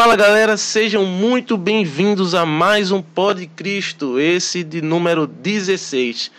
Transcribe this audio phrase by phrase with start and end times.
[0.00, 6.30] Fala galera, sejam muito bem-vindos a mais um Pod Cristo, esse de número 16.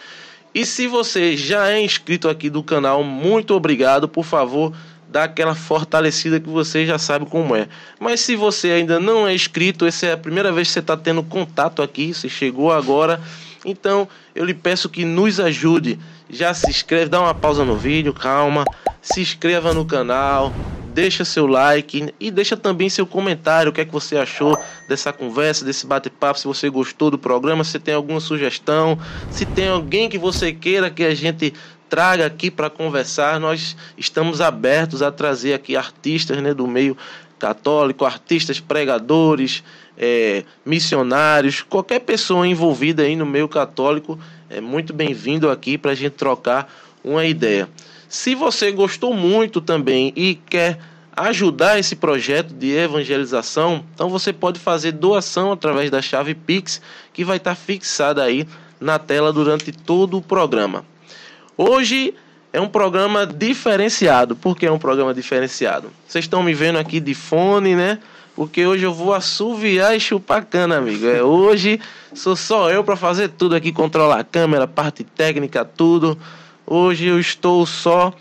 [0.52, 4.74] E se você já é inscrito aqui do canal, muito obrigado, por favor,
[5.08, 7.68] dá aquela fortalecida que você já sabe como é.
[8.00, 10.98] Mas se você ainda não é inscrito, essa é a primeira vez que você está
[10.98, 13.22] tendo contato aqui, você chegou agora,
[13.64, 16.00] então eu lhe peço que nos ajude.
[16.32, 18.66] Já se inscreve, dá uma pausa no vídeo, calma,
[19.04, 20.52] se inscreva no canal,
[20.94, 25.12] deixa seu like e deixa também seu comentário, o que é que você achou dessa
[25.12, 30.10] conversa, desse bate-papo, se você gostou do programa, se tem alguma sugestão, se tem alguém
[30.10, 31.54] que você queira que a gente
[31.90, 36.96] traga aqui para conversar, nós estamos abertos a trazer aqui artistas né, do meio
[37.38, 39.64] católico, artistas pregadores,
[39.98, 44.18] é, missionários, qualquer pessoa envolvida aí no meio católico
[44.50, 46.72] é muito bem-vindo aqui para a gente trocar
[47.04, 47.68] uma ideia.
[48.12, 50.78] Se você gostou muito também e quer
[51.16, 56.82] ajudar esse projeto de evangelização, então você pode fazer doação através da chave Pix,
[57.14, 58.46] que vai estar fixada aí
[58.82, 60.84] na tela durante todo o programa.
[61.58, 62.14] Hoje
[62.52, 64.36] é um programa diferenciado.
[64.36, 65.90] Por que é um programa diferenciado?
[66.06, 67.98] Vocês estão me vendo aqui de fone, né?
[68.36, 71.08] Porque hoje eu vou assoviar e chupar cana, amigo.
[71.08, 71.80] É, hoje
[72.14, 76.18] sou só eu para fazer tudo aqui, controlar a câmera, parte técnica, tudo.
[76.66, 78.14] Hoje eu estou só,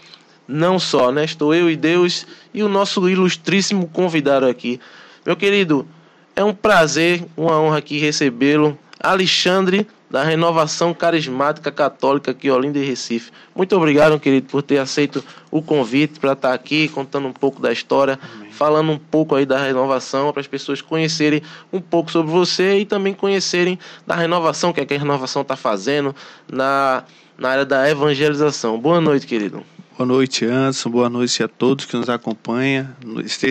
[0.47, 1.25] não só, né?
[1.25, 4.81] Estou eu e Deus e o nosso ilustríssimo convidado aqui.
[5.25, 5.87] Meu querido,
[6.35, 8.79] é um prazer, uma honra aqui recebê-lo.
[9.03, 13.31] Alexandre da Renovação Carismática Católica aqui, Olinda e Recife.
[13.55, 17.73] Muito obrigado, querido, por ter aceito o convite para estar aqui contando um pouco da
[17.73, 18.51] história, Amém.
[18.51, 21.41] falando um pouco aí da renovação, para as pessoas conhecerem
[21.73, 25.43] um pouco sobre você e também conhecerem da renovação, o que, é que a renovação
[25.43, 26.15] está fazendo
[26.51, 27.05] na,
[27.41, 28.79] na área da evangelização.
[28.79, 29.65] Boa noite, querido.
[29.97, 30.91] Boa noite, Anderson.
[30.91, 32.89] Boa noite a todos que nos acompanham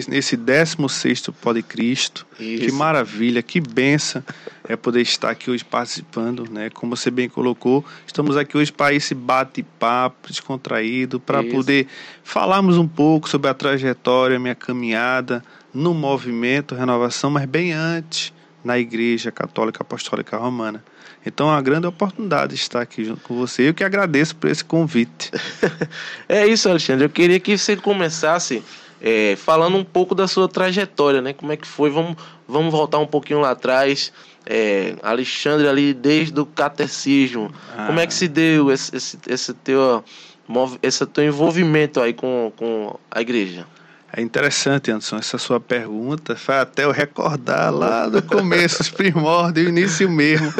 [0.08, 2.26] nesse 16 Pode Cristo.
[2.40, 2.66] Isso.
[2.66, 4.24] Que maravilha, que benção
[4.68, 6.70] é poder estar aqui hoje participando, né?
[6.70, 11.88] Como você bem colocou, estamos aqui hoje para esse bate-papo descontraído, para poder
[12.24, 18.32] falarmos um pouco sobre a trajetória, minha caminhada no movimento Renovação, mas bem antes
[18.64, 20.84] na Igreja Católica Apostólica Romana.
[21.26, 23.70] Então é uma grande oportunidade estar aqui junto com você.
[23.70, 25.32] Eu que agradeço por esse convite.
[26.28, 27.06] é isso, Alexandre.
[27.06, 28.64] Eu queria que você começasse
[29.02, 31.34] é, falando um pouco da sua trajetória, né?
[31.34, 31.90] Como é que foi?
[31.90, 32.16] Vamos,
[32.48, 34.12] vamos voltar um pouquinho lá atrás.
[34.46, 37.52] É, Alexandre ali desde o catecismo.
[37.78, 37.88] Ah.
[37.88, 40.04] Como é que se deu esse, esse, esse, teu,
[40.82, 43.68] esse teu envolvimento aí com, com a igreja?
[44.12, 49.68] É interessante, Anderson, essa sua pergunta faz até eu recordar lá do começo, os primórdios,
[49.68, 50.52] o início mesmo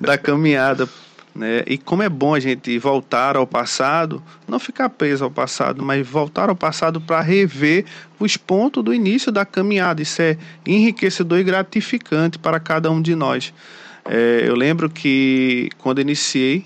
[0.00, 0.88] da caminhada.
[1.32, 1.62] Né?
[1.66, 6.06] E como é bom a gente voltar ao passado, não ficar preso ao passado, mas
[6.06, 7.84] voltar ao passado para rever
[8.18, 10.02] os pontos do início da caminhada.
[10.02, 10.36] Isso é
[10.66, 13.52] enriquecedor e gratificante para cada um de nós.
[14.04, 16.64] É, eu lembro que quando iniciei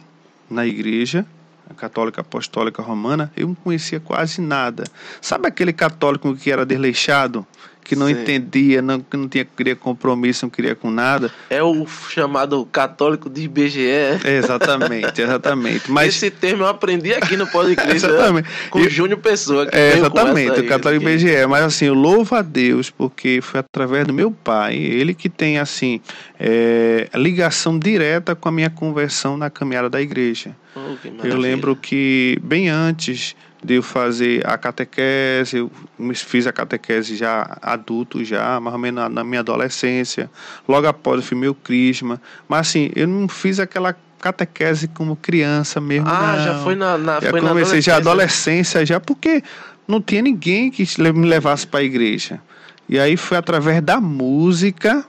[0.48, 1.26] na igreja,
[1.75, 4.84] católica apostólica romana, eu não conhecia quase nada.
[5.20, 7.47] Sabe aquele católico que era desleixado?
[7.82, 8.12] Que não Sim.
[8.12, 11.30] entendia, não, que não tinha, queria compromisso, não queria com nada.
[11.48, 13.80] É o chamado católico de IBGE.
[14.24, 15.90] exatamente, exatamente.
[15.90, 16.14] Mas...
[16.14, 18.48] Esse termo eu aprendi aqui no podcast exatamente.
[18.70, 19.66] com o Júnior Pessoa.
[19.66, 21.14] Que é, exatamente, o católico aqui.
[21.14, 21.46] IBGE.
[21.48, 25.58] Mas assim, eu louvo a Deus, porque foi através do meu pai, ele que tem
[25.58, 26.00] assim,
[26.38, 30.54] é, ligação direta com a minha conversão na caminhada da igreja.
[30.76, 35.71] Oh, eu lembro que bem antes de eu fazer a catequese, eu
[36.15, 40.31] fiz a catequese já adulto, já, mais ou menos na, minha adolescência.
[40.66, 42.20] Logo após eu fiz meu crisma.
[42.49, 46.09] Mas assim, eu não fiz aquela catequese como criança mesmo.
[46.09, 46.44] Ah, não.
[46.44, 49.43] já foi na, na já foi comecei na já adolescência já, porque
[49.87, 52.41] não tinha ninguém que me levasse para a igreja.
[52.88, 55.04] E aí foi através da música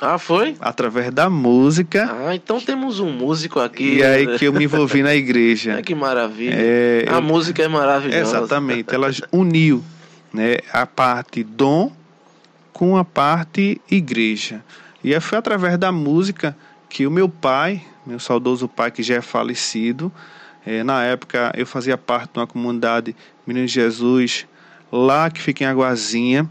[0.00, 0.56] ah, foi?
[0.60, 2.10] Através da música.
[2.10, 3.96] Ah, então temos um músico aqui.
[3.96, 5.76] E aí que eu me envolvi na igreja.
[5.76, 6.54] É, que maravilha.
[6.54, 7.22] É, a eu...
[7.22, 8.38] música é maravilhosa.
[8.38, 8.94] Exatamente.
[8.94, 9.82] Ela uniu
[10.32, 11.92] né, a parte dom
[12.72, 14.62] com a parte igreja.
[15.02, 16.56] E foi através da música
[16.88, 20.12] que o meu pai, meu saudoso pai que já é falecido,
[20.64, 23.14] é, na época eu fazia parte de uma comunidade
[23.46, 24.46] Menino Jesus,
[24.90, 26.48] lá que fica em Aguazinha.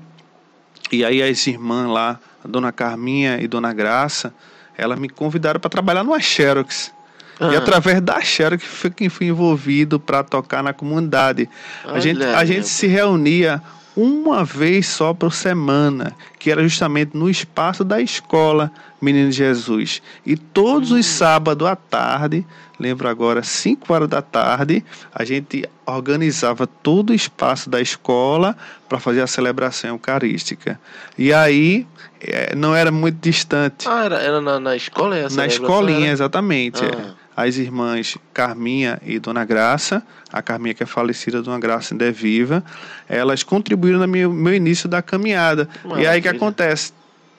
[0.92, 4.34] E aí as irmãs lá a dona Carminha e dona Graça,
[4.78, 6.94] elas me convidaram para trabalhar numa Xerox.
[7.40, 7.52] Ah.
[7.52, 11.50] E através da Xerox foi quem fui envolvido para tocar na comunidade.
[11.84, 13.62] a gente, a gente se reunia
[13.96, 18.72] uma vez só por semana, que era justamente no espaço da escola
[19.02, 20.02] Menino Jesus.
[20.26, 22.46] E todos os sábados à tarde,
[22.80, 24.84] lembro agora, 5 horas da tarde,
[25.14, 28.56] a gente organizava todo o espaço da escola
[28.90, 30.80] para fazer a celebração eucarística.
[31.18, 31.86] E aí
[32.20, 33.88] é, não era muito distante.
[33.88, 35.18] Ah, era, era na, na escola?
[35.18, 36.14] Essa Na escolinha, era?
[36.14, 36.84] exatamente.
[36.84, 37.25] é.
[37.36, 40.02] As irmãs Carminha e Dona Graça,
[40.32, 42.64] a Carminha que é falecida, Dona Graça ainda é viva,
[43.10, 45.68] elas contribuíram no meu, meu início da caminhada.
[45.84, 46.32] E aí que Maravilha.
[46.32, 46.94] acontece?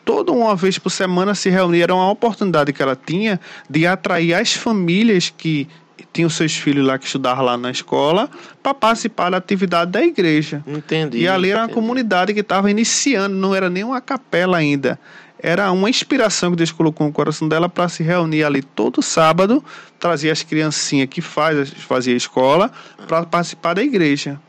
[0.04, 4.34] Toda uma vez por semana se reunir, era uma oportunidade que ela tinha de atrair
[4.34, 5.66] as famílias que
[6.12, 8.30] tinham seus filhos lá que estudavam lá na escola
[8.62, 10.62] para participar da atividade da igreja.
[10.66, 11.18] Entendi.
[11.18, 11.74] E ali era uma entendi.
[11.74, 14.98] comunidade que estava iniciando, não era nem uma capela ainda.
[15.38, 19.62] Era uma inspiração que Deus colocou no coração dela para se reunir ali todo sábado,
[19.98, 22.70] trazer as criancinhas que faz, fazia escola
[23.06, 24.40] para participar da igreja.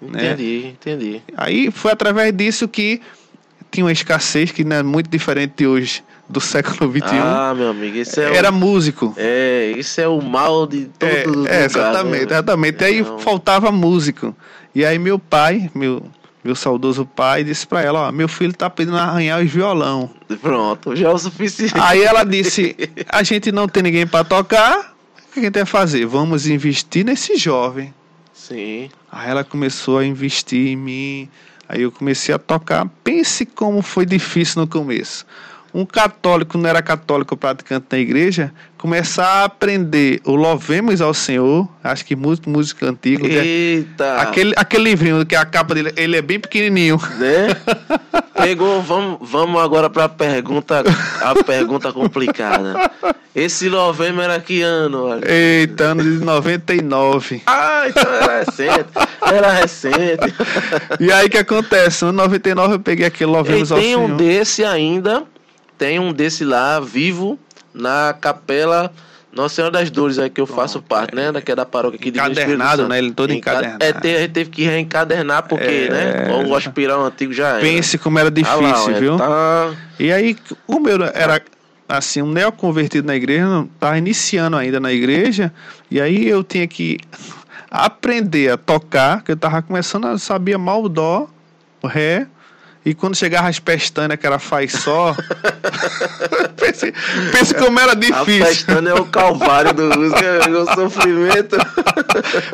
[0.00, 1.22] Entendi, entendi.
[1.36, 3.00] Aí foi através disso que
[3.70, 7.02] tinha uma escassez que não é muito diferente de hoje, do século XXI.
[7.20, 9.14] Ah, meu amigo, isso é, era o, músico.
[9.16, 12.32] é, isso é o mal de todo É, lugar, é, exatamente, né?
[12.32, 12.84] exatamente.
[12.84, 13.18] Aí Não.
[13.18, 14.36] faltava músico.
[14.74, 16.02] E aí meu pai, meu,
[16.42, 20.10] meu saudoso pai, disse para ela, ó, meu filho tá pedindo arranhar os violão.
[20.40, 21.74] Pronto, já é o suficiente.
[21.76, 22.76] Aí ela disse,
[23.08, 26.06] a gente não tem ninguém para tocar, o que a gente vai fazer?
[26.06, 27.92] Vamos investir nesse jovem.
[28.32, 28.88] Sim.
[29.10, 31.28] Aí ela começou a investir em mim.
[31.68, 32.88] Aí eu comecei a tocar.
[33.04, 35.26] Pense como foi difícil no começo.
[35.74, 41.68] Um católico, não era católico praticante na igreja, começar a aprender o Louvemos ao Senhor,
[41.82, 43.26] acho que muito música antiga.
[43.26, 44.16] é- Eita.
[44.16, 46.98] Aquele, aquele livrinho que a capa dele, ele é bem pequenininho.
[47.18, 47.48] Né?
[48.34, 50.84] Pegou, vamos, vamos agora para a pergunta,
[51.20, 52.90] a pergunta complicada.
[53.34, 55.04] Esse novembro era que ano?
[55.06, 55.22] olha?
[55.30, 57.42] Eita, ano de 99.
[57.46, 58.88] Ah, então era recente.
[59.22, 60.34] Era recente.
[61.00, 62.04] E aí o que acontece?
[62.04, 64.10] No 99 eu peguei aquele E Louvemos ao tem Senhor.
[64.10, 65.24] um desse ainda,
[65.76, 67.38] tem um desse lá, vivo,
[67.78, 68.90] na capela
[69.32, 71.30] Nossa Senhora das Dores, aí que eu faço parte, né?
[71.40, 72.98] Que é da paróquia aqui de Encadernado, Espírito né?
[72.98, 73.84] Ele todo Enca- encadernado.
[73.84, 75.90] É, te- a gente teve que reencadernar, porque, É.
[75.90, 76.44] né?
[76.46, 77.60] O hospital antigo já era.
[77.60, 79.16] Pense como era difícil, Ah lá, olha, viu?
[79.16, 79.74] Tá...
[80.00, 80.36] E aí,
[80.66, 81.40] como eu era
[81.88, 85.52] assim, um neoconvertido na igreja, não estava iniciando ainda na igreja,
[85.90, 86.98] e aí eu tinha que
[87.70, 91.28] aprender a tocar, que eu estava começando a sabia mal o dó,
[91.82, 92.26] o ré,
[92.90, 95.14] e quando chegava as pestanas, que era faz só,
[96.56, 96.92] pense,
[97.32, 98.44] pense como era A difícil.
[98.46, 101.56] pestana é o calvário do músico, é o sofrimento.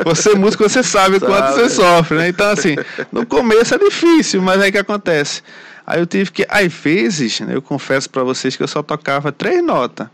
[0.04, 1.32] Você é músico, você sabe, Sabe.
[1.32, 2.28] quanto você sofre, né?
[2.28, 2.76] Então, assim,
[3.12, 5.42] no começo é difícil, mas aí o que acontece?
[5.86, 9.30] Aí eu tive que, às vezes, né, eu confesso pra vocês que eu só tocava
[9.30, 10.06] três notas: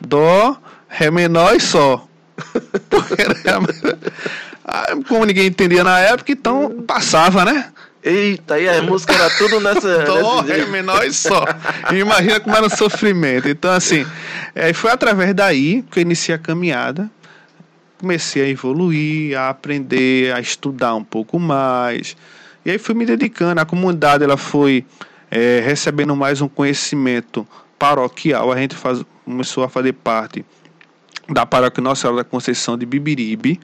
[0.00, 0.56] Dó,
[0.88, 2.08] Ré menor e Sol.
[2.88, 3.36] Porque era-
[4.64, 7.66] Ah, Como ninguém entendia na época, então passava, né?
[8.02, 10.04] Eita, e a música era tudo nessa.
[10.04, 11.10] Dó, Ré menor e.
[11.94, 13.48] E imagina como era o sofrimento.
[13.48, 14.06] Então, assim,
[14.54, 17.10] é, foi através daí que eu iniciei a caminhada.
[17.98, 22.16] Comecei a evoluir, a aprender, a estudar um pouco mais.
[22.64, 23.60] E aí fui me dedicando.
[23.60, 24.86] A comunidade ela foi
[25.30, 27.46] é, recebendo mais um conhecimento
[27.78, 28.50] paroquial.
[28.50, 30.42] A gente faz, começou a fazer parte
[31.28, 33.60] da paróquia Nossa Senhora da Conceição de Bibiribe.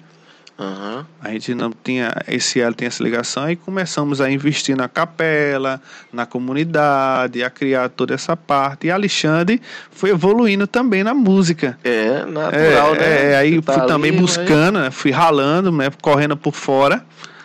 [0.58, 1.06] Aham.
[1.20, 5.80] A gente não tinha esse elo, tem essa ligação e começamos a investir na capela,
[6.10, 8.86] na comunidade, a criar toda essa parte.
[8.86, 9.60] E Alexandre
[9.90, 11.78] foi evoluindo também na música.
[11.84, 13.32] É, natural, é, né?
[13.32, 17.04] é, aí Tá fui ali, também mas- buscando, né, fui ralando, né, correndo por fora.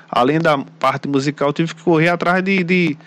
[0.09, 2.97] Além da parte musical, tive que correr atrás de, de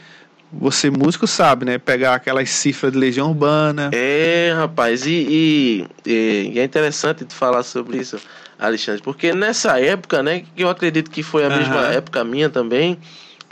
[0.52, 3.90] você músico sabe, né, pegar aquelas cifras de Legião Urbana.
[3.92, 8.18] É, rapaz, e, e- e- e é interessante tu falar sobre isso,
[8.66, 11.56] Alexandre, porque nessa época, né, que eu acredito que foi a Aham.
[11.59, 12.99] mesma época minha também,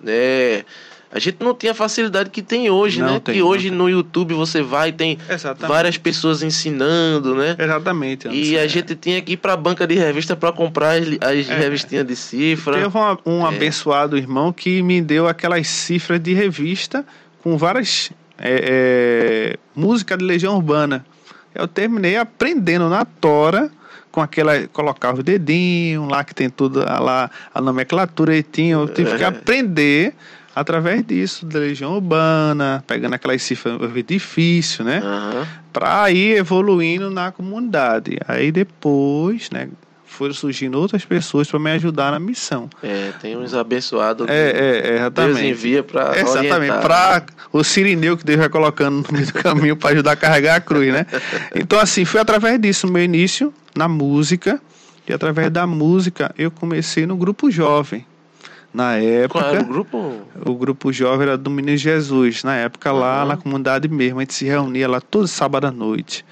[0.02, 0.64] né,
[1.14, 3.20] a gente não tinha a facilidade que tem hoje, Não né?
[3.22, 3.76] tem, que hoje tem.
[3.76, 5.68] no YouTube você vai e tem Exatamente.
[5.68, 7.54] várias pessoas ensinando, né?
[7.58, 8.28] Exatamente.
[8.28, 11.54] E a gente tinha que ir pra banca de revista para comprar as, as É.
[11.58, 12.74] revistinhas de cifra.
[12.74, 13.48] Teve uma- um É.
[13.54, 17.04] abençoado irmão que me deu aquelas cifras de revista
[17.42, 18.10] com várias
[18.44, 21.04] é, é, músicas de Legião Urbana.
[21.54, 23.70] Eu terminei aprendendo na tora
[24.12, 28.74] com aquela colocava o dedinho lá que tem tudo a, lá a nomenclatura e tinha
[28.74, 29.26] eu tive que É.
[29.26, 30.14] aprender
[30.54, 35.46] através disso da Legião Urbana pegando aquelas cifras difícil né Aham.
[35.72, 39.68] para ir evoluindo na comunidade aí depois né
[40.12, 44.36] foram surgindo outras pessoas para me ajudar na missão É, tem uns abençoados que é,
[44.36, 45.46] é, é, Deus exatamente.
[45.46, 49.90] envia para Exatamente, para o Sirineu que Deus vai colocando no meio do caminho para
[49.90, 51.06] ajudar a carregar a cruz, né?
[51.54, 54.60] Então, assim, foi através disso, meu início, na música,
[55.08, 58.06] e através da música eu comecei no grupo jovem.
[58.72, 59.40] na época.
[59.40, 60.14] Qual era o grupo?
[60.46, 62.42] O grupo jovem era do Menino Jesus.
[62.42, 63.28] Na época, lá Uhum.
[63.28, 66.24] na comunidade mesmo, a gente se reunia lá todo sábado à noite.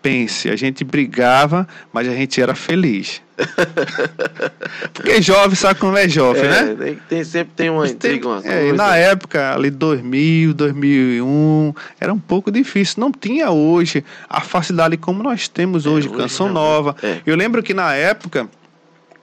[0.00, 3.20] Pense, a gente brigava, mas a gente era feliz.
[4.92, 6.96] Porque jovem sabe como é jovem, É, né?
[7.08, 12.50] tem, sempre tem uma intriga, uma é, na época, ali 2000, 2001, era um pouco
[12.50, 12.96] difícil.
[13.00, 16.54] Não tinha hoje a facilidade como nós temos hoje, É, hoje canção não.
[16.54, 16.96] nova.
[17.02, 17.20] É.
[17.24, 18.48] Eu lembro que na época,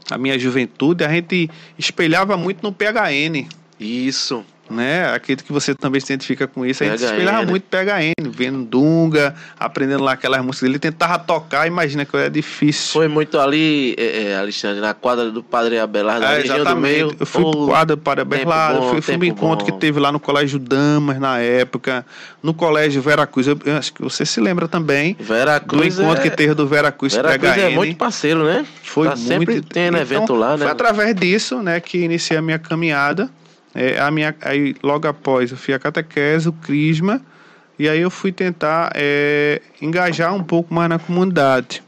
[0.10, 3.48] a minha juventude, a gente espelhava muito no PHN.
[3.80, 4.44] Isso.
[4.70, 5.14] Né?
[5.14, 6.84] Acredito que você também se identifica com isso.
[6.84, 7.06] A gente PHN.
[7.06, 10.68] espelhava muito PHN, vendo Dunga, aprendendo lá aquelas músicas.
[10.68, 12.92] Ele tentava tocar, imagina que era difícil.
[12.94, 16.76] Foi muito ali, é, é, Alexandre, na quadra do Padre Abelardo, Ah, na região do
[16.78, 17.16] meio.
[17.20, 19.72] Eu fui pro quadro para tempo Berlado, bom, fui, fui tempo encontro bom.
[19.72, 22.04] que teve lá no Colégio Damas na época,
[22.42, 23.46] no Colégio Veracruz.
[23.48, 26.66] Eu, eu acho que você se lembra também Vera do encontro é, que teve do
[26.66, 27.60] Veracruz Vera Cruz PHN.
[27.62, 28.66] é muito parceiro, né?
[28.82, 29.28] Foi Tá muito.
[29.28, 30.64] sempre tendo evento lá, né?
[30.64, 33.30] Foi através disso, né, que iniciei a minha caminhada.
[33.76, 37.22] É, a minha, aí, logo após, eu fui a catequese, o crisma,
[37.78, 41.84] e aí eu fui tentar é, engajar um pouco mais na comunidade.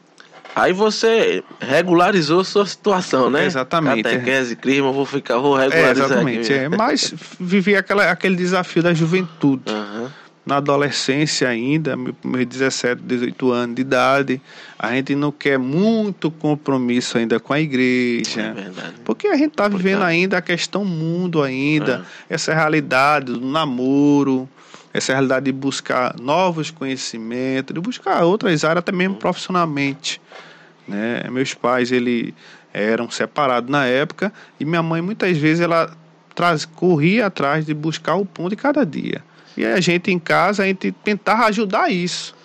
[0.53, 3.45] Aí você regularizou sua situação, né?
[3.45, 4.03] Exatamente.
[4.03, 6.51] Catequese, crisma, vou ficar, vou É, regularizar exatamente.
[6.51, 6.63] aqui.
[6.63, 9.61] É, mas vivi aquela, aquele desafio da juventude.
[9.67, 10.11] Aham.
[10.47, 14.41] Na adolescência ainda, meu- meus 17, 18 anos de idade,
[14.79, 18.53] a gente não quer muito compromisso ainda com a É igreja.
[18.53, 18.93] verdade.
[19.03, 22.35] Porque a gente está vivendo ainda a questão mundo ainda, É.
[22.35, 24.47] essa realidade do namoro,
[24.93, 30.21] essa realidade de buscar novos conhecimentos, de buscar outras áreas até mesmo profissionalmente.
[30.87, 31.23] Né?
[31.29, 32.33] Meus pais ele
[32.73, 35.91] eram separados na época e minha mãe muitas vezes ela
[36.33, 39.21] traz, corria atrás de buscar o pão de cada dia.
[39.57, 42.35] E a gente em casa a gente tentava ajudar isso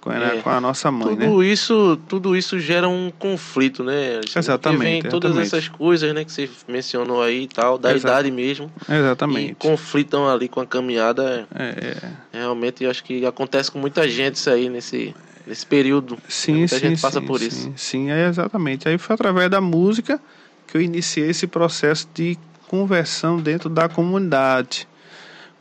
[0.00, 0.40] com, né, É.
[0.40, 1.26] com a nossa mãe, né?
[1.26, 4.20] Tudo isso, tudo isso gera um conflito, né?
[4.36, 5.46] Exatamente, Porque vem todas exatamente.
[5.54, 8.06] essas coisas, né, que você mencionou aí e tal, da Exato.
[8.06, 9.54] idade mesmo, e Exatamente.
[9.56, 11.46] conflitam ali com a caminhada.
[11.54, 11.96] É,
[12.34, 12.38] é.
[12.38, 15.12] Realmente, eu acho que acontece com muita gente isso aí nesse,
[15.44, 16.16] nesse período.
[16.28, 17.72] Sim, sim, gente passa sim, por sim, isso.
[17.76, 18.88] Sim, é exatamente.
[18.88, 20.20] Aí foi através da música
[20.68, 24.86] que eu iniciei esse processo de conversão dentro da comunidade.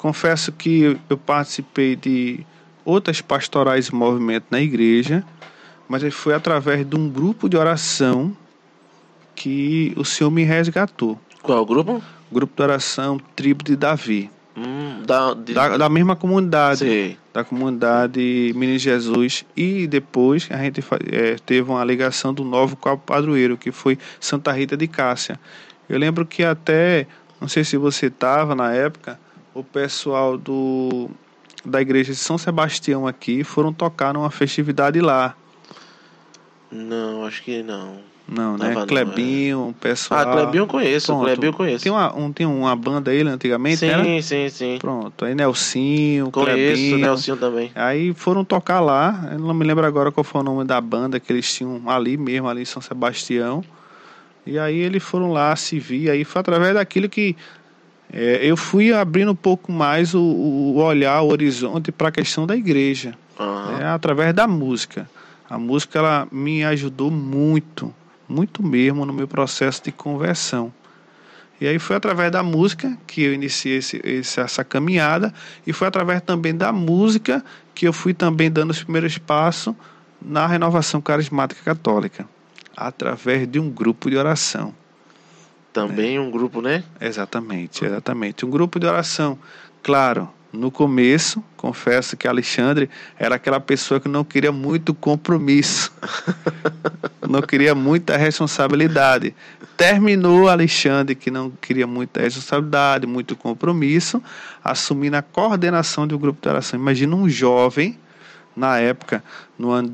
[0.06, 2.46] Confesso que eu participei de
[2.86, 5.26] outras pastorais e movimentos na igreja,
[5.90, 8.38] mas foi através de um grupo de oração
[9.34, 11.20] que o Senhor me resgatou.
[11.42, 12.04] Qual é o grupo?
[12.32, 17.18] Grupo de oração Tribo de Davi, Hum, da, de, da, da mesma comunidade Sei.
[17.34, 23.58] da comunidade Menino Jesus e depois a gente eh, teve uma ligação do novo padroeiro
[23.58, 25.40] que foi Santa Rita de Cássia.
[25.90, 27.08] Eu lembro que até
[27.42, 29.25] não sei se você estava na época
[29.56, 31.10] o pessoal do
[31.64, 35.36] da igreja de São Sebastião aqui foram tocar numa festividade lá.
[36.72, 37.98] Não, acho que não.
[38.28, 38.74] Não, né?
[38.74, 40.20] não, Clebinho, o pessoal.
[40.20, 41.24] Ah, Clebinho eu conheço, Pronto.
[41.26, 41.84] Clebinho eu conheço.
[41.84, 44.22] Tem uma, um, tem uma banda ele antigamente, sim, né?
[44.22, 44.78] sim, sim.
[44.80, 45.26] Pronto.
[45.26, 46.98] Aí Nelsinho, Conheço Clebinho.
[46.98, 47.72] Nelsinho também.
[47.76, 51.20] Aí foram tocar lá, eu não me lembro agora qual foi o nome da banda
[51.20, 53.64] que eles tinham ali mesmo, ali em São Sebastião.
[54.46, 57.36] E aí eles foram lá se vir, aí foi através daquilo que
[58.16, 62.48] é, eu fui abrindo um pouco mais o, o olhar, o horizonte para a questão
[62.48, 63.78] da igreja, Aham.
[63.78, 65.10] né, através da música.
[65.50, 67.94] A música ela me ajudou muito,
[68.28, 70.74] muito mesmo no meu processo de conversão.
[71.60, 75.34] E aí foi através da música que eu iniciei esse, esse- essa caminhada
[75.66, 77.44] e foi através também da música
[77.74, 79.74] que eu fui também dando os primeiros passos
[80.22, 82.26] na renovação carismática católica,
[82.76, 84.74] através de um grupo de oração.
[85.76, 86.86] Também um grupo, né?
[87.02, 88.46] Exatamente, exatamente.
[88.46, 89.38] Um grupo de oração.
[89.84, 92.90] Claro, no começo, confesso que Alexandre
[93.20, 95.92] era aquela pessoa que não queria muito compromisso,
[97.28, 99.36] não queria muita responsabilidade.
[99.76, 104.24] Terminou Alexandre, que não queria muita responsabilidade, muito compromisso,
[104.64, 106.80] assumindo a coordenação de um grupo de oração.
[106.80, 108.00] Imagina um jovem,
[108.56, 109.22] na época,
[109.60, 109.90] no ano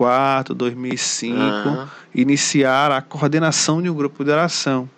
[0.00, 1.88] 2004, 2005, Aham.
[2.14, 4.88] iniciar a coordenação de um grupo de oração.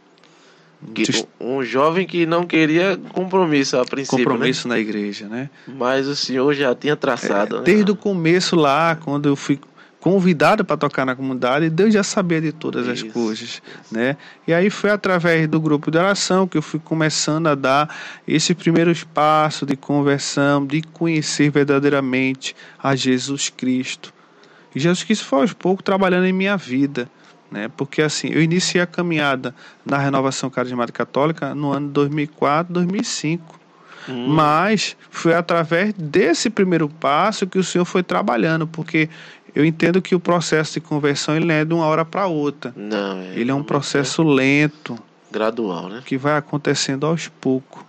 [0.95, 1.05] Que-
[1.41, 5.49] um jovem que não queria compromisso a princípio, compromisso na igreja, né?
[5.67, 5.75] né?
[5.79, 7.63] Mas o senhor já tinha traçado, né?
[7.65, 9.61] Desde o começo lá, quando eu fui
[10.01, 13.11] convidado para tocar na comunidade, Deus já sabia de todas as Isso.
[13.11, 14.17] coisas, né?
[14.45, 17.95] E aí foi através do grupo de oração que eu fui começando a dar
[18.27, 24.13] esse primeiro espaço de conversão, de conhecer verdadeiramente a Jesus Cristo.
[24.75, 27.09] E Jesus Cristo foi aos poucos trabalhando em minha vida,
[27.51, 27.71] né?
[27.77, 33.61] Porque assim, eu iniciei a caminhada na renovação carismática católica no ano 2004, 2005.
[34.09, 39.09] Hum, Mas foi através desse primeiro passo que o Senhor foi trabalhando, porque
[39.55, 42.73] eu entendo que o processo de conversão ele não é de uma hora para outra.
[42.75, 44.99] Não, é, Ele é um processo lento,
[45.33, 46.03] Gradual, né?
[46.05, 47.83] Que vai acontecendo aos poucos.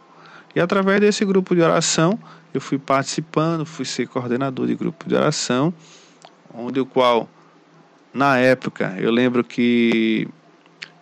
[0.56, 2.18] E através desse grupo de oração,
[2.54, 5.74] eu fui participando, fui ser coordenador de grupo de oração,
[6.54, 7.28] onde o qual,
[8.14, 10.28] na época, eu lembro que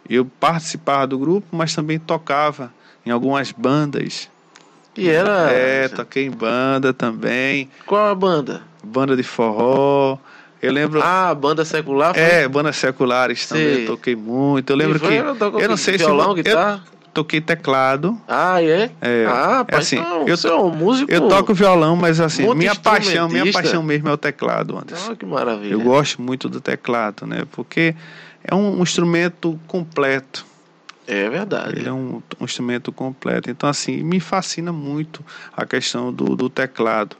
[0.09, 2.71] eu participava do grupo, mas também tocava
[3.05, 4.29] em algumas bandas.
[4.95, 5.49] E era.
[5.51, 7.69] É, toquei em banda também.
[7.85, 8.61] Qual a banda?
[8.83, 10.17] Banda de forró.
[10.61, 11.01] Eu lembro.
[11.01, 12.13] Ah, banda secular?
[12.13, 12.21] Foi?
[12.21, 13.81] É, bandas seculares também.
[13.81, 14.69] Eu toquei muito.
[14.71, 15.13] Eu lembro que.
[15.61, 16.43] Eu não sei violão, se.
[16.43, 16.83] Guitarra?
[16.85, 18.19] Eu toquei teclado.
[18.27, 18.91] Ah, é?
[19.01, 21.11] é ah, é assim, então, eu sou um músico.
[21.11, 25.11] Eu toco violão, mas assim, minha paixão, minha paixão mesmo é o teclado, Anderson.
[25.11, 25.73] Ah, que maravilha.
[25.73, 27.45] Eu gosto muito do teclado, né?
[27.51, 27.95] Porque
[28.43, 30.45] é um, um instrumento completo.
[31.07, 31.79] É verdade.
[31.79, 33.49] Ele é um, um, instrumento completo.
[33.49, 35.25] Então, assim, me fascina muito
[35.55, 37.17] a questão do, do teclado.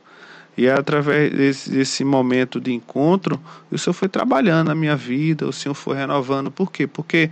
[0.57, 3.39] E é através desse, desse, momento de encontro,
[3.71, 6.51] o Senhor foi trabalhando na minha vida, o Senhor foi renovando.
[6.51, 6.85] Por quê?
[6.85, 7.31] Porque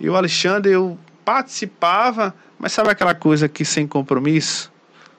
[0.00, 4.70] eu, Alexandre, eu participava, mas sabe aquela coisa que sem compromisso?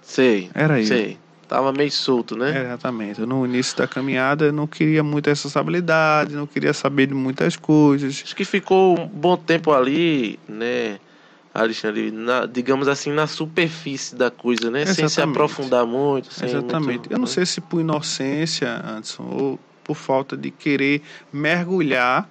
[0.02, 0.50] Sei.
[0.54, 0.94] Era isso.
[0.94, 1.18] Sei.
[1.48, 2.58] Tava meio solto, né?
[2.58, 3.22] É, exatamente.
[3.22, 8.22] No início da caminhada eu não queria muita responsabilidade, não queria saber de muitas coisas.
[8.24, 10.98] Acho que ficou um bom tempo ali, né,
[11.54, 14.84] Alexandre, na, digamos assim, na superfície da coisa, né?
[14.84, 14.96] Exatamente.
[14.96, 16.30] Sem se aprofundar muito.
[16.42, 17.00] exatamente.
[17.00, 21.02] Muito, eu não sei se por inocência, Anderson, ou por falta de querer
[21.34, 22.30] mergulhar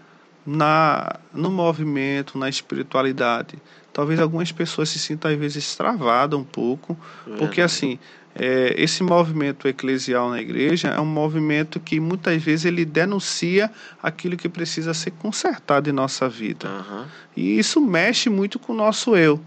[0.51, 3.57] na no movimento, na espiritualidade.
[3.93, 7.37] Talvez algumas pessoas se sintam às vezes travadas um pouco, é.
[7.37, 7.99] porque assim,
[8.35, 13.71] é, esse movimento eclesial na igreja é um movimento que muitas vezes ele denuncia
[14.03, 16.69] aquilo que precisa ser consertado em nossa vida.
[16.69, 17.05] Uhum.
[17.37, 19.41] E isso mexe muito com o nosso eu,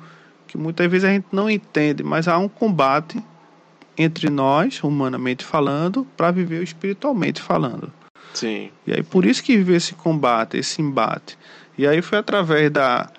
[0.48, 3.22] que muitas vezes a gente não entende, mas há um combate
[3.98, 7.92] entre nós, humanamente falando, para viver espiritualmente falando.
[8.34, 8.72] Sim.
[8.86, 11.38] E aí por isso que vive esse combate, esse embate.
[11.78, 13.10] E aí foi através da,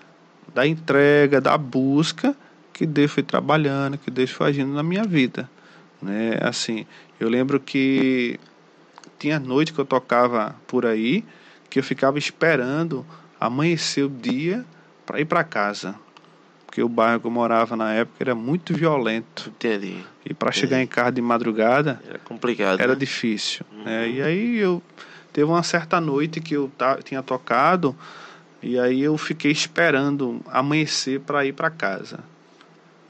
[0.54, 2.36] da entrega, da busca,
[2.72, 5.48] que Deus foi trabalhando, que Deus foi agindo na minha vida.
[6.02, 6.38] Né?
[6.40, 6.86] Assim,
[7.18, 8.38] eu lembro que
[9.18, 11.24] tinha noite que eu tocava por aí,
[11.70, 13.06] que eu ficava esperando
[13.40, 14.64] amanhecer o dia
[15.06, 15.94] para ir para casa.
[16.66, 19.48] Porque o bairro que eu morava na época era muito violento.
[19.48, 20.04] Entendi.
[20.24, 22.80] E para chegar em casa de madrugada era complicado.
[22.80, 22.98] Era né?
[22.98, 23.64] difícil.
[23.72, 23.84] Uhum.
[23.84, 24.08] Né?
[24.08, 24.82] E aí eu
[25.32, 26.70] teve uma certa noite que eu
[27.04, 27.94] tinha tocado
[28.62, 32.20] e aí eu fiquei esperando amanhecer para ir para casa.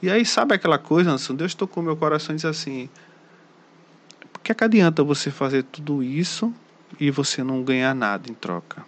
[0.01, 1.33] E aí, sabe aquela coisa, Anderson?
[1.33, 2.89] Deus tocou meu coração e disse assim:
[4.33, 6.53] por que, é que adianta você fazer tudo isso
[6.99, 8.85] e você não ganhar nada em troca?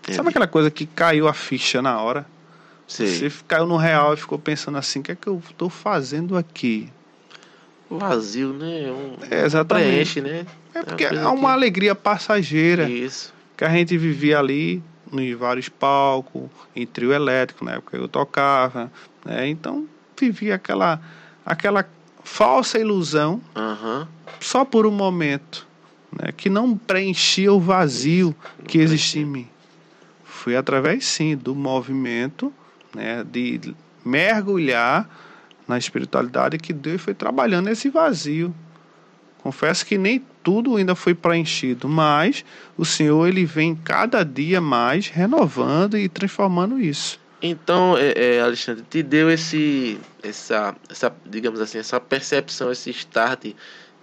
[0.00, 0.16] Entendi.
[0.16, 2.24] Sabe aquela coisa que caiu a ficha na hora?
[2.86, 6.36] Você caiu no real e ficou pensando assim: o que é que eu estou fazendo
[6.36, 6.90] aqui?
[7.90, 8.90] Vazio, né?
[8.90, 9.86] Um, é, exatamente.
[9.86, 10.46] Preenche, né?
[10.74, 12.88] É porque é uma, uma alegria passageira.
[12.88, 13.32] Isso.
[13.56, 18.90] Que a gente vivia ali em vários palcos, em trio elétrico, na época eu tocava.
[19.24, 19.48] Né?
[19.48, 19.86] Então
[20.18, 21.00] vivia aquela,
[21.44, 21.86] aquela
[22.24, 24.06] falsa ilusão uhum.
[24.40, 25.66] só por um momento,
[26.12, 29.48] né, que não preenchia o vazio não que existia em mim.
[30.24, 32.52] Foi através, sim, do movimento
[32.94, 33.74] né, de
[34.04, 35.08] mergulhar
[35.68, 38.54] na espiritualidade que Deus foi trabalhando esse vazio.
[39.42, 42.44] Confesso que nem tudo ainda foi preenchido, mas
[42.76, 47.20] o Senhor ele vem cada dia mais renovando e transformando isso.
[47.40, 53.54] Então, é, é, Alexandre, te deu esse, essa, essa, digamos assim, essa percepção, esse start,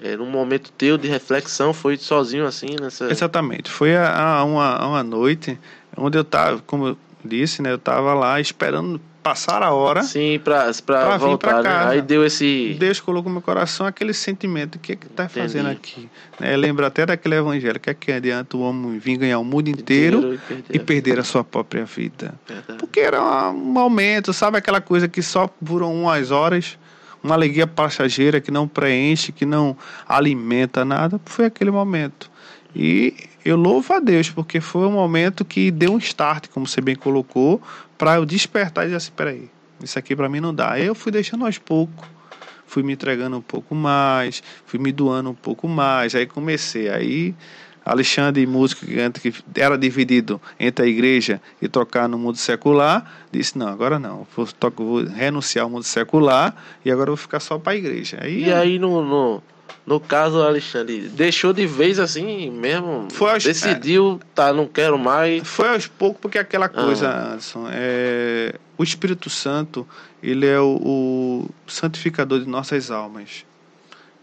[0.02, 3.12] é, num momento teu de reflexão, foi sozinho assim nessa...
[3.12, 5.60] Exatamente, foi a, a uma, uma noite
[5.98, 10.04] onde eu estava, como disse, né, eu estava lá esperando passar a hora.
[10.04, 11.64] Sim, para para voltar.
[11.64, 11.70] Né?
[11.88, 12.78] Aí deu esse.
[12.80, 16.08] Deus colocou no meu coração aquele sentimento: o que é que está fazendo aqui?
[16.40, 16.56] Né?
[16.56, 20.36] Lembra até daquele evangelho: que é que adianta o homem vir ganhar o mundo inteiro,
[20.36, 22.36] e, perder, e a perder, a sua própria vida?
[22.48, 22.78] Verdade.
[22.78, 26.78] Porque era um momento, sabe aquela coisa que só duram umas horas?
[27.24, 29.76] Uma alegria passageira que não preenche, que não
[30.08, 31.20] alimenta nada.
[31.26, 32.30] Foi aquele momento.
[32.76, 36.82] E eu louvo a Deus, porque foi um momento que deu um start, como você
[36.82, 37.62] bem colocou,
[37.96, 39.50] para eu despertar e dizer assim, peraí,
[39.84, 40.72] isso aqui para mim não dá.
[40.72, 42.08] Aí eu fui deixando aos poucos,
[42.66, 47.36] fui me entregando um pouco mais, fui me doando um pouco mais, aí comecei, aí
[47.86, 53.68] Alexandre, músico que era dividido entre a igreja e tocar no mundo secular, disse: Não,
[53.68, 57.76] agora não, vou, vou renunciar ao mundo secular e agora vou ficar só para a
[57.76, 58.18] igreja.
[58.20, 59.44] Aí, e aí, no, no,
[59.86, 63.08] no caso, Alexandre, deixou de vez assim mesmo?
[63.12, 65.48] Foi aos, decidiu, é, tá, não quero mais.
[65.48, 67.28] Foi aos poucos, porque aquela coisa, ah.
[67.28, 69.88] Anderson, é, o Espírito Santo,
[70.24, 73.46] ele é o, o santificador de nossas almas.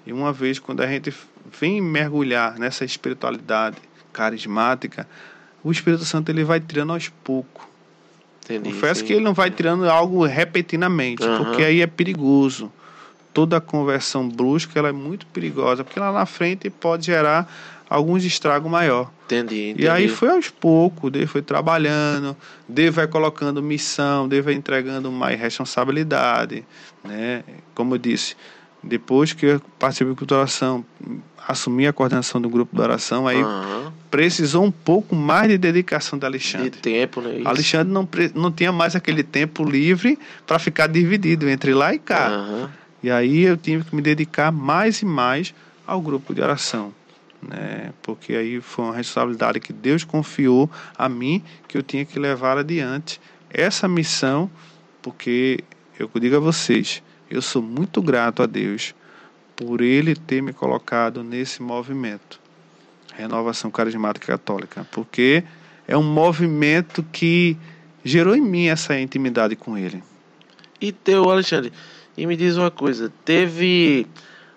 [0.05, 1.15] E uma vez, quando a gente
[1.61, 3.77] vem mergulhar nessa espiritualidade
[4.13, 5.07] carismática,
[5.63, 7.63] o Espírito Santo ele vai tirando aos poucos.
[8.65, 9.07] Confesso sim.
[9.07, 11.45] que ele não vai tirando algo repentinamente, Aham.
[11.45, 12.73] porque aí é perigoso.
[13.33, 17.51] Toda conversão brusca ela é muito perigosa, porque lá na frente pode gerar
[17.89, 19.11] alguns estragos maior.
[19.27, 19.85] Entendi, entendi.
[19.85, 22.37] E aí foi aos poucos, Deus foi trabalhando,
[22.69, 26.65] Deus vai colocando missão, Deus vai entregando mais responsabilidade,
[27.03, 27.43] né?
[27.75, 28.37] Como eu disse,
[28.83, 30.85] depois que eu participei de oração,
[31.49, 33.93] assumi a coordenação do grupo de oração, aí Aham.
[34.11, 36.71] precisou um pouco mais de dedicação de De Alexandre.
[36.81, 37.39] tempo, né?
[37.39, 37.49] Isso.
[37.49, 42.29] Alexandre não, não tinha mais aquele tempo livre para ficar dividido entre lá e cá.
[42.29, 42.71] Aham.
[43.03, 45.55] E aí eu tive que me dedicar mais e mais
[45.87, 46.95] ao grupo de oração.
[47.43, 47.93] Né?
[48.03, 52.57] Porque aí foi uma responsabilidade que Deus confiou a mim que eu tinha que levar
[52.57, 54.51] adiante essa missão,
[55.03, 55.65] porque
[55.99, 58.95] eu digo a vocês, eu sou muito grato a Deus
[59.57, 62.41] por Ele ter me colocado nesse movimento,
[63.15, 65.45] Renovação Carismática Católica, porque
[65.87, 67.57] é um movimento que
[68.05, 70.03] gerou em mim essa intimidade com Ele.
[70.81, 71.73] E teu, Alexandre,
[72.17, 74.07] e me diz uma coisa, teve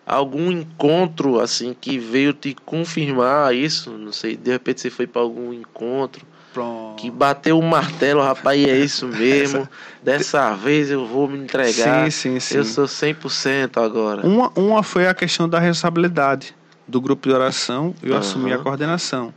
[0.05, 3.91] algum encontro assim que veio te confirmar isso?
[3.91, 7.01] Não sei, de repente você foi para algum encontro Pronto.
[7.01, 9.67] que bateu o martelo, rapaz, e é isso mesmo.
[10.01, 12.09] Dessa vez eu vou me entregar.
[12.11, 12.57] Sim, sim, sim.
[12.57, 14.25] Eu sou 100% agora.
[14.25, 16.55] Uma, uma foi a questão da responsabilidade
[16.87, 18.19] do grupo de oração, eu Aham.
[18.19, 19.33] assumi a coordenação.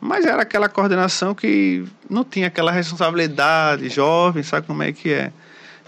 [0.00, 5.32] Mas era aquela coordenação que não tinha aquela responsabilidade, jovem, sabe como é que é.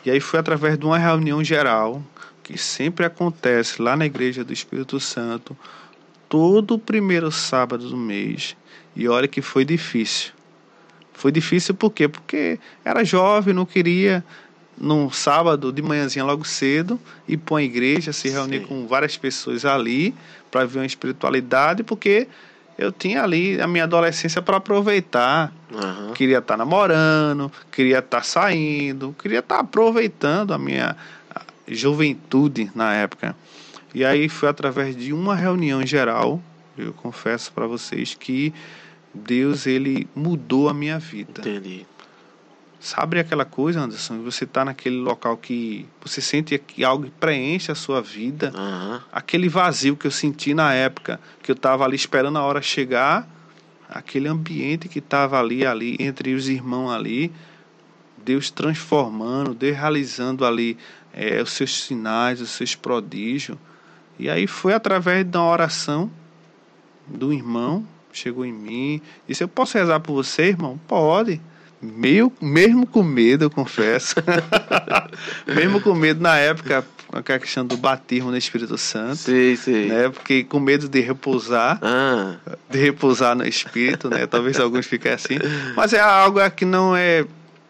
[0.04, 2.02] E aí foi através de uma reunião geral,
[2.42, 5.56] que sempre acontece lá na Igreja do Espírito Santo,
[6.28, 8.56] todo o primeiro sábado do mês.
[8.96, 10.32] E olha que foi difícil.
[11.12, 12.08] Foi difícil por quê?
[12.08, 14.24] Porque era jovem, não queria
[14.80, 18.66] num sábado de manhãzinha logo cedo ir para uma igreja, se reunir Sim.
[18.66, 20.14] com várias pessoas ali
[20.50, 22.26] para ver uma espiritualidade, porque
[22.80, 25.52] eu tinha ali a minha adolescência para aproveitar.
[25.72, 26.12] Aham.
[26.14, 30.96] Queria estar namorando, queria estar saindo, queria estar aproveitando a minha
[31.68, 33.36] juventude na época.
[33.94, 36.40] E aí foi através de uma reunião geral,
[36.78, 38.54] eu confesso para vocês que
[39.12, 41.40] Deus ele mudou a minha vida.
[41.40, 41.86] Entendi.
[42.80, 44.22] Sabe aquela coisa, Anderson?
[44.22, 48.50] Você está naquele local que você sente que algo preenche a sua vida.
[48.54, 49.02] Aham.
[49.12, 53.28] Aquele vazio que eu senti na época, que eu estava ali esperando a hora chegar,
[53.86, 57.30] aquele ambiente que estava ali, ali, entre os irmãos ali,
[58.16, 60.78] Deus transformando, Deus realizando ali
[61.12, 63.58] eh, os seus sinais, os seus prodígios.
[64.18, 66.10] E aí foi através da oração
[67.06, 70.80] do irmão, chegou em mim, disse, eu posso rezar por você, irmão?
[70.88, 71.42] Pode.
[71.82, 74.14] Meio, mesmo com medo, eu confesso.
[75.46, 79.86] mesmo com medo na época, com a questão do batismo no Espírito Santo, Sei, sei.
[79.86, 80.08] né?
[80.10, 82.36] Porque com medo de repousar, Ah,
[82.68, 84.26] de repousar no Espírito, né?
[84.26, 85.38] Talvez alguns fiquem assim.
[85.74, 87.24] Mas é algo que não é,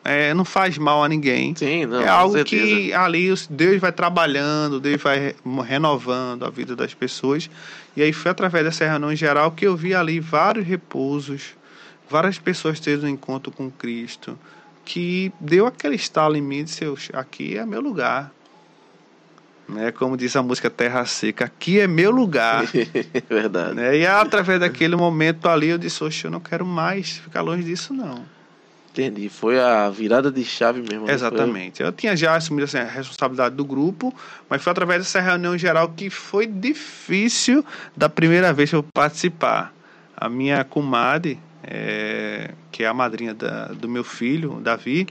[0.05, 1.55] é não faz mal a ninguém.
[1.57, 2.01] sim, não.
[2.01, 5.35] é algo que ali Deus vai trabalhando, Deus vai re-
[5.66, 7.49] renovando a vida das pessoas.
[7.96, 11.55] E aí foi através dessa reunião geral que eu vi ali vários repousos,
[12.11, 14.37] várias pessoas tendo um encontro com Cristo,
[14.85, 18.33] que deu aquele estalo em mim e disse, "Eu- aqui é meu lugar.
[19.68, 19.92] Né?
[19.92, 22.64] Como diz a música Terra Seca, aqui é meu lugar.
[23.31, 23.75] Verdade.
[23.75, 23.96] né?
[23.96, 27.94] E através daquele momento ali eu disse, oxe, eu não quero mais ficar longe disso
[27.94, 28.25] não.
[28.92, 29.29] Entendi.
[29.29, 31.09] Foi a virada de chave mesmo.
[31.09, 31.81] Exatamente.
[31.81, 34.12] Eu tinha já assumido assim, a responsabilidade do grupo,
[34.49, 37.64] mas foi através dessa reunião geral que foi difícil
[37.96, 39.73] da primeira vez eu participar.
[40.16, 41.38] A minha comadre,
[41.70, 45.06] eh, que é a madrinha da- do meu filho, Davi,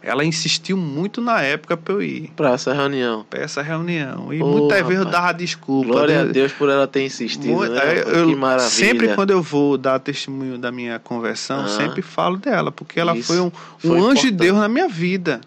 [0.00, 3.24] ela insistiu muito na época para eu ir Pra essa reunião.
[3.28, 4.32] para essa reunião.
[4.32, 5.88] E muitas vezes eu dava desculpa.
[5.88, 7.68] Glória a Deus- por ela ter insistido.
[7.68, 7.78] Né?
[7.78, 8.70] é, eu- que maravilha.
[8.70, 11.68] Sempre quando eu vou dar testemunho da minha conversão, Ah.
[11.68, 14.32] sempre falo dela, porque ela foi um, um Foi anjo de importante.
[14.34, 15.40] Deus na minha vida,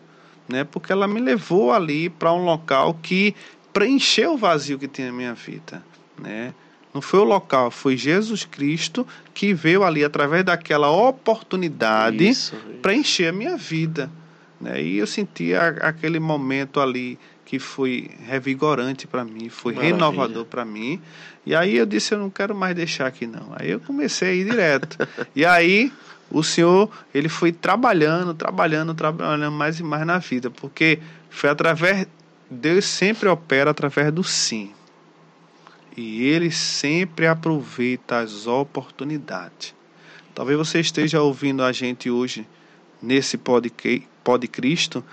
[0.49, 0.63] né?
[0.65, 3.33] Porque ela me levou ali para um local que
[3.71, 5.81] preencheu o vazio que tinha na minha vida,
[6.21, 6.53] né?
[6.95, 13.27] Não foi o local, foi Jesus Cristo que veio ali através daquela oportunidade Isso, preencher
[13.27, 14.09] a minha vida.
[14.61, 14.81] Né?
[14.81, 19.93] E eu senti a- aquele momento ali que foi revigorante para mim, foi Maravilha.
[19.97, 21.01] renovador para mim.
[21.45, 23.53] E aí eu disse, eu não quero mais deixar aqui não.
[23.57, 24.97] Aí eu comecei a ir direto.
[25.35, 25.91] e aí
[26.31, 32.07] o Senhor, ele foi trabalhando, trabalhando, trabalhando mais e mais na vida, porque foi através
[32.49, 34.71] Deus sempre opera através do sim.
[35.95, 39.73] E ele sempre aproveita as oportunidades.
[40.33, 42.45] Talvez você esteja ouvindo a gente hoje
[43.01, 43.69] nesse pod,
[44.51, 45.03] Cristo,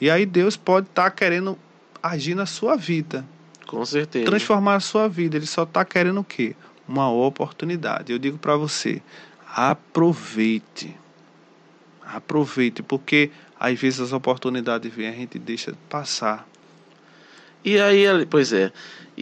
[0.00, 1.56] e aí Deus pode estar querendo
[2.02, 3.24] agir na sua vida,
[3.66, 4.24] com certeza.
[4.24, 5.36] transformar a sua vida.
[5.36, 6.56] Ele só está querendo o quê?
[6.88, 8.10] Uma oportunidade.
[8.10, 9.00] Eu digo para você,
[9.54, 10.96] aproveite.
[12.04, 16.48] Aproveite, porque às vezes as oportunidades vêm, a gente deixa passar.
[17.64, 18.72] E aí, pois é.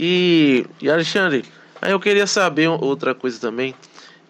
[0.03, 1.45] E, e Alexandre,
[1.83, 3.75] aí eu queria saber outra coisa também.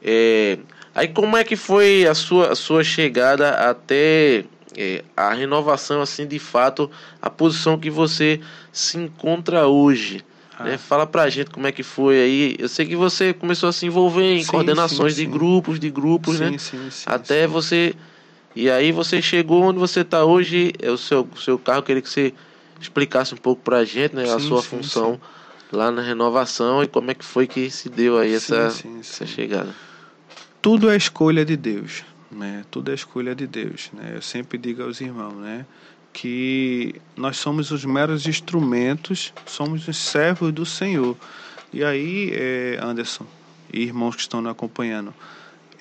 [0.02, 0.59] É,
[0.92, 4.44] aí como é que foi a sua, a sua chegada até
[4.76, 6.90] é, a renovação, assim, de fato,
[7.22, 8.40] a posição que você
[8.72, 10.24] se encontra hoje?
[10.59, 10.64] Ah.
[10.64, 10.76] Né?
[10.76, 12.56] Fala pra gente como é que foi aí.
[12.59, 15.26] Eu sei que você começou a se envolver em sim, coordenações sim, sim.
[15.26, 16.56] de grupos, de grupos, né?
[17.06, 17.94] Até você.
[18.56, 22.11] E aí você chegou onde você está hoje, é o seu, seu carro, queria que
[22.11, 22.35] você
[22.80, 25.20] explicasse um pouco para a gente, né, a sua função.
[25.72, 29.74] Lá na renovação e como é que foi que se deu aí essa, essa chegada.
[30.61, 32.64] Tudo é escolha de Deus, né?
[32.70, 34.12] Tudo é escolha de Deus, né?
[34.14, 35.64] Eu sempre digo aos irmãos, né,
[36.12, 41.16] que nós somos os meros instrumentos, somos os servos do Senhor.
[41.72, 43.26] E aí, é, Anderson
[43.72, 45.14] e irmãos que estão nos acompanhando,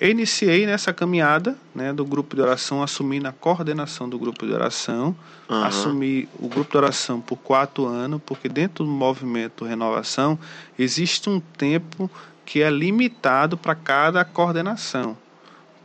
[0.00, 4.52] eu iniciei nessa caminhada né, do grupo de oração, assumi na coordenação do grupo de
[4.52, 5.14] oração,
[5.46, 5.62] uhum.
[5.62, 10.38] assumi o grupo de oração por quatro anos, porque dentro do movimento Renovação
[10.78, 12.10] existe um tempo
[12.46, 15.16] que é limitado para cada coordenação.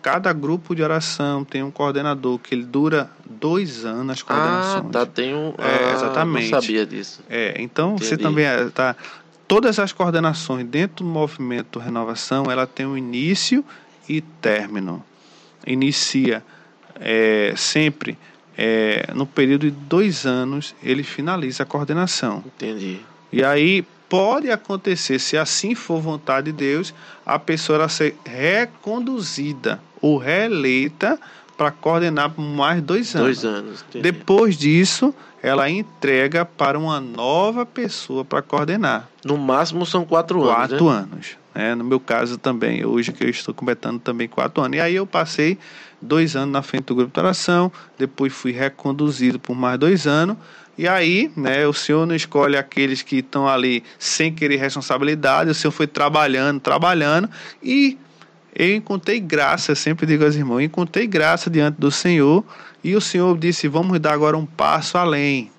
[0.02, 4.86] Cada grupo de oração tem um coordenador que ele dura dois anos as coordenações.
[4.86, 5.54] Ah, tá, tem um.
[5.58, 6.52] É, exatamente.
[6.52, 7.22] não sabia disso.
[7.30, 8.06] É, então Entendi.
[8.06, 8.96] você também está.
[9.48, 13.64] Todas as coordenações dentro do movimento Renovação, ela tem um início
[14.08, 15.04] e término.
[15.66, 16.44] Inicia
[17.00, 18.18] é, sempre
[18.58, 22.44] é, no período de dois anos, ele finaliza a coordenação.
[22.46, 23.00] Entendi.
[23.32, 26.94] E aí pode acontecer, se assim for vontade de Deus,
[27.26, 31.20] a pessoa ser reconduzida ou reeleita
[31.58, 33.42] para coordenar por mais dois anos.
[33.42, 33.86] Dois anos.
[33.94, 39.10] Depois disso, ela entrega para uma nova pessoa para coordenar.
[39.24, 40.70] No máximo são quatro, quatro anos.
[40.70, 40.98] Quatro né?
[40.98, 41.45] anos.
[41.58, 44.78] É, no meu caso também, hoje que eu estou completando também quatro anos.
[44.78, 45.58] E aí eu passei
[46.02, 50.36] dois anos na frente do grupo de oração, depois fui reconduzido por mais dois anos.
[50.78, 55.54] E aí, né, o senhor não escolhe aqueles que estão ali sem querer responsabilidade, o
[55.54, 57.30] senhor foi trabalhando, trabalhando,
[57.64, 57.98] e
[58.54, 62.44] eu encontrei graça, sempre digo aos irmãos, encontrei graça diante do Senhor,
[62.84, 65.50] e o Senhor disse: vamos dar agora um passo além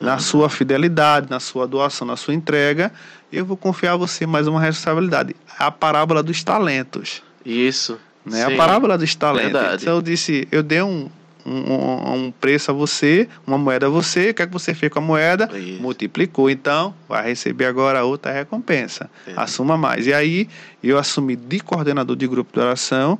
[0.00, 2.90] na sua fidelidade, na sua doação, na sua entrega,
[3.30, 5.36] eu vou confiar a você mais uma responsabilidade.
[5.58, 7.22] A parábola dos talentos.
[7.44, 7.98] Isso.
[8.24, 8.44] Né?
[8.44, 9.52] A parábola dos talentos.
[9.52, 9.82] Verdade.
[9.82, 11.10] Então eu disse, eu dei um,
[11.44, 14.90] um, um, preço a você, uma moeda a você, o que é que você fez
[14.90, 15.50] com a moeda?
[15.56, 15.82] Isso.
[15.82, 19.10] Multiplicou, então vai receber agora outra recompensa.
[19.36, 20.06] Assuma mais.
[20.06, 20.48] E aí
[20.82, 23.18] eu assumi de coordenador de grupo de oração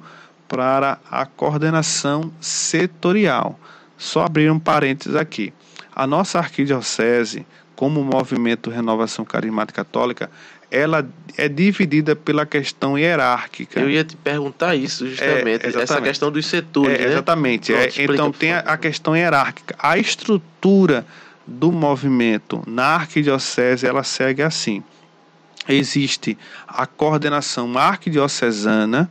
[0.49, 3.59] para a coordenação setorial.
[3.97, 5.53] Só abrir um parênteses aqui.
[6.01, 7.45] A nossa arquidiocese
[7.77, 10.31] como movimento Renovação Carismática Católica,
[10.71, 13.79] ela é dividida pela questão hierárquica.
[13.79, 16.99] Eu ia te perguntar isso justamente, é, essa questão dos setores.
[16.99, 17.13] É, né?
[17.13, 17.71] Exatamente.
[17.71, 19.77] Pronto, é, então tem a, a, questão hierárquica.
[19.79, 21.05] A estrutura
[21.47, 24.83] do movimento na arquidiocese ela segue assim.
[25.69, 29.11] Existe a coordenação arquidiocesana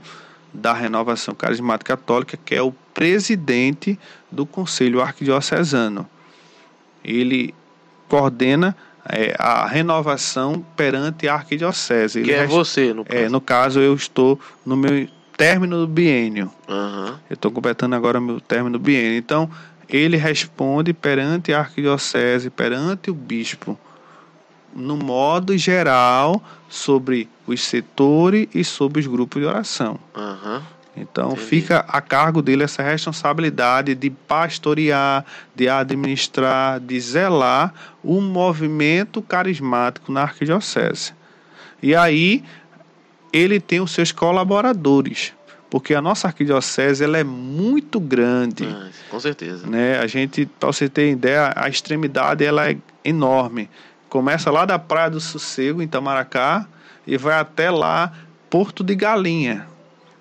[0.51, 3.99] da Renovação Carismática Católica, que é o presidente
[4.31, 6.09] do Conselho Arquidiocesano.
[7.03, 7.53] Ele
[8.07, 8.75] coordena
[9.07, 12.21] é, a renovação perante a arquidiocese.
[12.21, 13.19] Que Ele é você, no caso.
[13.19, 15.07] É, no caso, eu estou no meu
[15.37, 16.51] término do biênio.
[16.67, 17.15] Uhum.
[17.29, 19.17] Eu estou completando agora meu término do biênio.
[19.17, 19.49] Então,
[19.87, 23.79] ele responde perante a arquidiocese, perante o bispo,
[24.75, 29.99] no modo geral, sobre os setores e sobre os grupos de oração.
[30.15, 30.61] Uhum.
[30.95, 31.45] Então Entendi.
[31.45, 35.25] fica a cargo dele essa responsabilidade de pastorear,
[35.55, 37.73] de administrar, de zelar
[38.03, 41.13] o movimento carismático na arquidiocese.
[41.81, 42.43] E aí
[43.31, 45.33] ele tem os seus colaboradores,
[45.69, 48.65] porque a nossa arquidiocese ela é muito grande.
[48.65, 49.67] Ah, com certeza.
[49.67, 49.99] Né?
[49.99, 53.69] A gente, para você ter ideia, a extremidade ela é enorme.
[54.09, 56.67] Começa lá da Praia do Sossego, em Itamaracá,
[57.05, 58.11] e vai até lá
[58.49, 59.67] Porto de Galinha.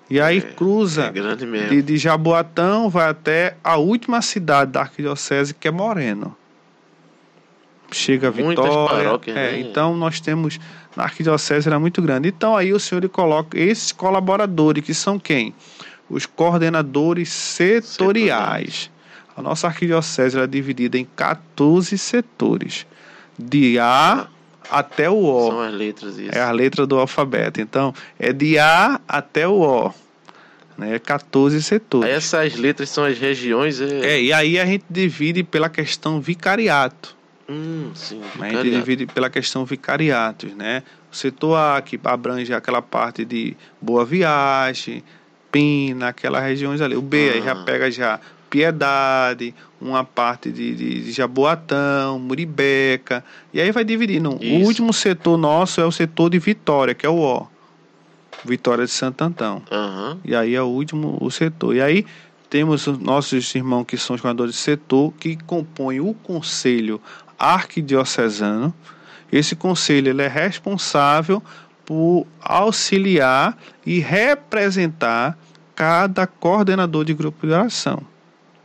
[0.09, 5.53] E aí é, cruza é de, de Jaboatão, vai até a última cidade da arquidiocese,
[5.53, 6.35] que é Moreno.
[7.91, 9.19] Chega a Vitória.
[9.27, 9.59] É, né?
[9.59, 10.59] Então nós temos.
[10.95, 12.27] Na arquidiocese era muito grande.
[12.27, 15.53] Então aí o senhor coloca esses colaboradores, que são quem?
[16.09, 18.91] Os coordenadores setoriais.
[19.37, 22.85] A nossa arquidiocese é dividida em 14 setores.
[23.37, 24.27] De A
[24.69, 25.47] até o O.
[25.47, 26.35] São as letras, isso.
[26.35, 27.59] É a letra do alfabeto.
[27.61, 29.93] Então, é de A até o O.
[30.77, 30.97] Né?
[30.99, 32.09] 14 setores.
[32.09, 33.81] Essas letras são as regiões.
[33.81, 34.11] É...
[34.15, 37.15] é, e aí a gente divide pela questão vicariato.
[37.49, 38.57] Hum, sim, vicariato.
[38.59, 40.83] A gente divide pela questão vicariatos, né?
[41.11, 45.03] O setor A, que abrange aquela parte de Boa Viagem,
[45.51, 46.95] Campina, aquelas regiões ali.
[46.95, 47.63] O B aí já Ah.
[47.63, 54.35] pega já Piedade, uma parte de, de, de Jaboatão, Muribeca, e aí vai dividindo.
[54.35, 54.65] O Isso.
[54.65, 57.47] último setor nosso é o setor de Vitória, que é o O.
[58.43, 59.61] Vitória de Santo Antão.
[59.71, 60.17] Aham.
[60.23, 61.75] E aí é o último o setor.
[61.75, 62.05] E aí
[62.49, 67.01] temos os nossos irmãos que são os coordenadores de setor, que compõem o conselho
[67.37, 68.73] arquidiocesano.
[69.31, 71.43] Esse conselho ele é responsável
[71.85, 75.37] por auxiliar e representar
[75.75, 78.01] cada coordenador de grupo de oração.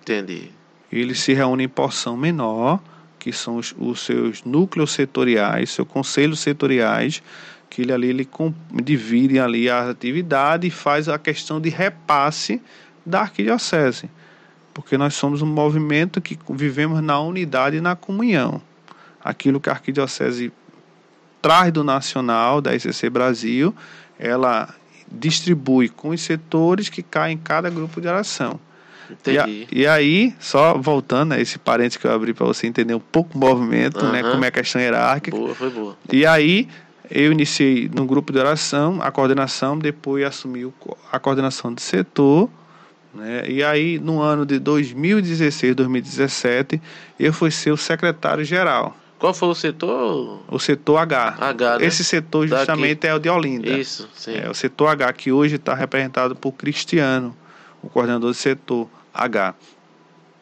[0.04, 0.50] Entendi.
[0.92, 2.78] Eles se reúnem em porção menor,
[3.18, 7.22] que são os, os seus núcleos setoriais, seus conselhos setoriais,
[7.70, 8.28] que ele ali ele
[8.82, 12.60] divide ali a atividade e faz a questão de repasse
[13.04, 14.10] da arquidiocese.
[14.74, 18.60] Porque nós somos um movimento que vivemos na unidade e na comunhão.
[19.24, 20.52] Aquilo que a arquidiocese
[21.40, 23.74] traz do nacional, da ICC Brasil,
[24.18, 24.68] ela
[25.10, 28.60] distribui com os setores que caem em cada grupo de oração.
[29.26, 29.66] E, a- Entendi.
[29.72, 33.36] e aí, só voltando a esse parênteses que eu abri para você entender um pouco
[33.36, 35.36] o movimento, né, como é a questão hierárquica.
[35.36, 35.96] Boa, foi boa.
[36.12, 36.68] E aí,
[37.10, 40.72] eu iniciei no grupo de oração, a coordenação, depois assumi
[41.12, 42.48] a coordenação do setor.
[43.14, 46.80] Né, e aí, no ano de 2016, 2017,
[47.20, 50.40] eu fui ser o secretário-geral, Qual foi o setor?
[50.50, 51.36] o setor H.
[51.40, 51.86] H, né?
[51.86, 52.58] Esse setor Daqui.
[52.60, 53.68] justamente é o de Olinda.
[53.70, 54.34] Isso, sim.
[54.36, 57.36] É, o setor H, que hoje está representado por Cristiano,
[57.84, 59.54] o coordenador do setor H.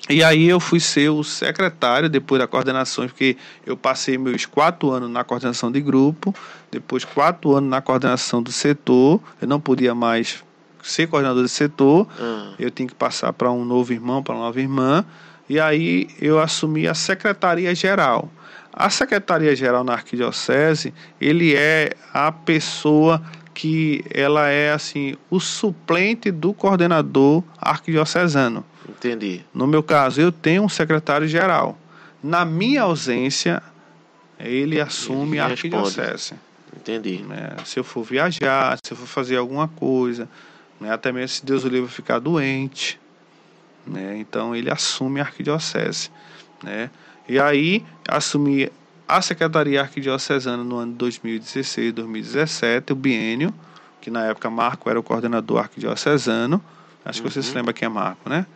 [0.08, 4.90] E aí eu fui ser o secretário depois da coordenação, porque eu passei meus quatro
[4.90, 6.34] anos na coordenação de grupo,
[6.70, 10.42] depois quatro anos na coordenação do setor, eu não podia mais
[10.82, 14.44] ser coordenador do setor, Ah, eu tinha que passar para um novo irmão, para uma
[14.46, 15.04] nova irmã,
[15.48, 18.28] e aí eu assumi a secretaria geral.
[18.72, 23.22] A secretaria geral na arquidiocese, ele é a pessoa
[23.54, 28.64] que ela é assim o suplente do coordenador arquidiocesano.
[28.88, 29.44] entendi.
[29.52, 31.78] No meu caso, eu tenho um secretário geral.
[32.22, 33.62] Na minha ausência,
[34.38, 36.34] ele assume Ele a arquidiocese
[36.74, 37.22] Entendi.
[37.22, 37.50] né?
[37.64, 40.28] Se eu for viajar, se eu for fazer alguma coisa,
[40.80, 40.92] né?
[40.92, 42.98] até mesmo se Deus o livre ficar doente,
[43.86, 44.16] né?
[44.18, 46.10] Então ele assume a arquidiocese,
[46.62, 46.90] né?
[47.28, 48.70] E aí assumi
[49.08, 53.52] a secretaria arquidiocesana no ano 2016, 2017, o biênio,
[54.00, 56.62] que na época Marco era o coordenador arquidiocesano.
[57.04, 57.56] Acho que você se Uhum.
[57.56, 58.46] lembra quem é Marco, né?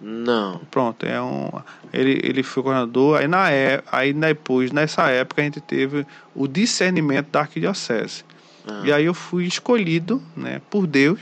[0.00, 0.60] Não.
[0.70, 1.50] Pronto, é um.
[1.92, 6.46] Ele, ele foi coordenador, aí, na, é- aí depois, nessa época, a gente teve o
[6.46, 8.24] discernimento da arquidiocese.
[8.66, 11.20] Ah, E aí eu fui escolhido né, por Deus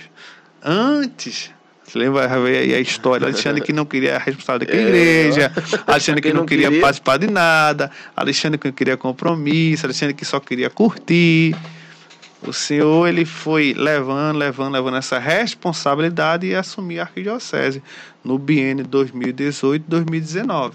[0.63, 1.51] antes.
[1.87, 3.27] Você lembra a história?
[3.29, 5.53] Alexandre que não queria a responsabilidade da É, igreja,
[5.87, 6.81] Alexandre que não, não queria, queria.
[6.81, 11.55] participar de nada, Alexandre que não queria compromisso, Alexandre que só queria curtir.
[12.43, 17.83] O Senhor ele foi levando, levando, levando essa responsabilidade e assumir a arquidiocese
[18.23, 20.73] no biênio 2018-2019.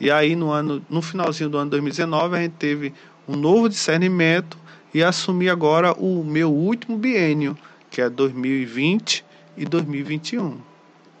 [0.00, 2.94] E aí no ano, no finalzinho do ano 2019 a gente teve
[3.28, 4.56] um novo discernimento
[4.94, 7.56] e assumi agora o meu último biênio,
[7.90, 9.24] que é 2020
[9.56, 10.58] e 2021.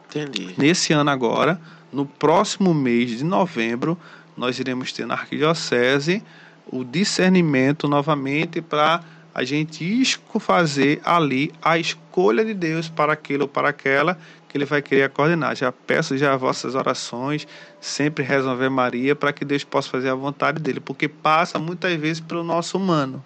[0.06, 0.54] entendi.
[0.56, 1.60] Nesse ano agora,
[1.92, 3.98] no próximo mês de novembro,
[4.36, 6.22] nós iremos ter na Arquidiocese
[6.66, 9.02] o discernimento novamente para
[9.34, 10.04] a gente
[10.38, 14.18] fazer ali a escolha de Deus para aquele ou para aquela
[14.48, 15.56] que ele vai querer coordenar.
[15.56, 17.46] Já peço já vossas orações,
[17.80, 22.20] sempre resolver Maria para que Deus possa fazer a vontade dele, porque passa muitas vezes
[22.20, 23.24] pelo nosso humano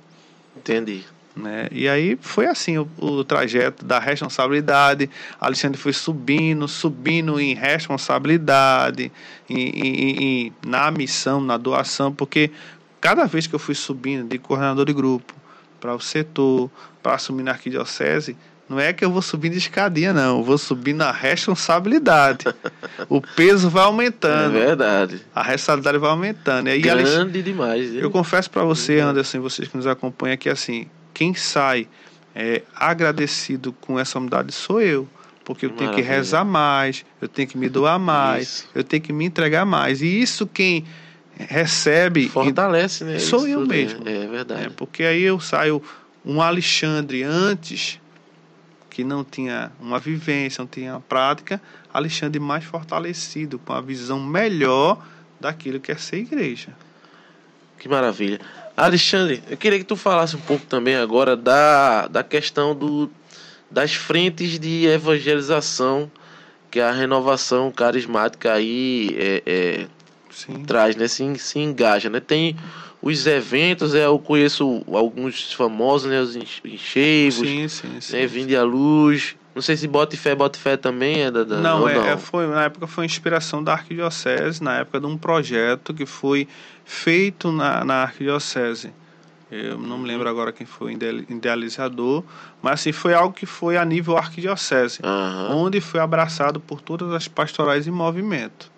[0.56, 1.04] Entendi.
[1.36, 1.68] Né?
[1.70, 5.10] E aí foi assim o, o trajeto da responsabilidade.
[5.40, 9.12] Alexandre foi subindo, subindo em responsabilidade,
[9.48, 12.50] em, em- em- na missão, na doação, porque
[13.00, 15.34] cada vez que eu fui subindo de coordenador de grupo
[15.80, 16.70] para o setor,
[17.02, 18.36] para assumir na arquidiocese,
[18.68, 20.38] não é que eu vou subindo de escadinha, não.
[20.38, 22.46] Eu vou subindo a responsabilidade.
[23.08, 25.20] o peso vai É aumentando, verdade.
[25.32, 26.68] a responsabilidade vai aumentando.
[26.68, 27.94] E aí, Alex- Grande demais.
[27.94, 31.88] eu confesso para você, Anderson, e vocês que nos acompanham aqui, assim, quem sai
[32.34, 35.08] é, agradecido com essa humildade sou eu.
[35.42, 36.16] Porque eu tenho que Maravilha.
[36.16, 38.68] rezar mais, eu tenho que me doar mais, Isso.
[38.74, 40.02] eu tenho que me entregar mais.
[40.02, 40.84] E isso quem
[41.38, 43.18] recebe, Fortalece, né?
[43.18, 44.06] Sou eu tudo, mesmo.
[44.06, 44.70] É, é é, verdade.
[44.76, 45.82] porque aí eu saio
[46.22, 47.98] um Alexandre antes,
[48.90, 51.62] que não tinha uma vivência, não tinha uma prática,
[51.94, 55.02] Alexandre mais fortalecido, com a visão melhor
[55.40, 56.76] daquilo que é ser igreja.
[57.78, 58.40] Que maravilha.
[58.76, 63.10] Alexandre, eu queria que tu falasse um pouco também agora da, da questão do,
[63.70, 66.10] das frentes de evangelização
[66.70, 69.86] que a renovação carismática aí é, é,
[70.66, 71.08] traz, né?
[71.08, 72.20] Se, se engaja, né?
[72.20, 72.54] Tem
[73.00, 76.20] os eventos, é, eu conheço alguns famosos, né?
[76.20, 78.16] Os enchevos, Sim, sim, sim.
[78.16, 78.26] né?
[78.26, 81.42] Vinde à Luz, Não sei se Bote Fé, Bote Fé também é da.
[81.42, 82.04] da não, é, não.
[82.04, 86.46] é, foi, na época foi inspiração da Arquidiocese, na época de um projeto que foi
[86.84, 88.92] feito na, na Arquidiocese.
[89.50, 92.22] Eu não me lembro agora quem foi o ide- idealizador,
[92.60, 95.54] mas assim, foi algo que foi a nível arquidiocese, Aham.
[95.54, 98.70] onde foi abraçado por todas as pastorais em movimento.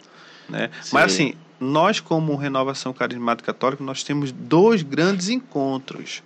[0.48, 0.70] Né?
[0.80, 0.90] Sim.
[0.92, 6.22] Mas assim, nós como Renovação Carismática Católica, nós temos dois grandes encontros.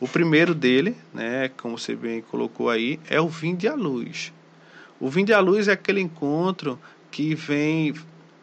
[0.00, 4.32] O primeiro dele, né, como você bem colocou aí, é o Vinde à Luz.
[4.98, 6.78] O Vinde à Luz é aquele encontro
[7.10, 7.94] que vem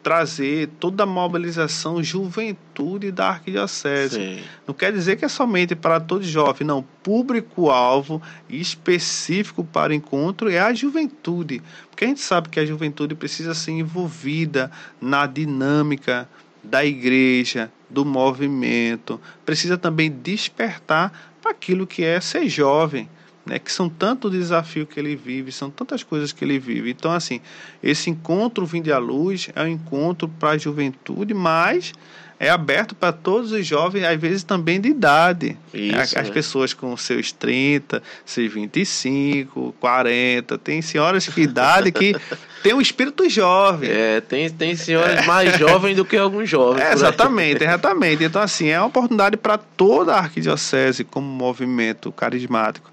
[0.02, 4.16] trazer toda a mobilização juventude da arquidiocese.
[4.16, 4.42] Sim.
[4.66, 6.84] Não quer dizer que é somente para todos jovens, não.
[7.02, 11.60] Público-alvo específico para o encontro é a juventude.
[11.90, 16.28] Porque a gente sabe que a juventude precisa ser envolvida na dinâmica
[16.62, 23.08] da igreja, do movimento, precisa também despertar para aquilo que é ser jovem.
[23.46, 26.90] Né, que são tanto desafio que ele vive, são tantas coisas que ele vive.
[26.90, 27.40] Então, assim,
[27.82, 31.94] esse encontro Vinde à Luz é um encontro para a juventude, mas
[32.40, 35.56] é aberto para todos os jovens, às vezes também de idade.
[35.74, 36.30] Isso, as né?
[36.30, 42.14] pessoas com seus 30, seus 25, 40, tem senhoras que idade que
[42.62, 43.90] tem um espírito jovem.
[43.90, 46.82] É, tem, tem senhores mais jovens do que alguns jovens.
[46.82, 48.22] É, exatamente, exatamente.
[48.22, 52.90] Então, assim, é uma oportunidade para toda a arquidiocese como movimento carismático.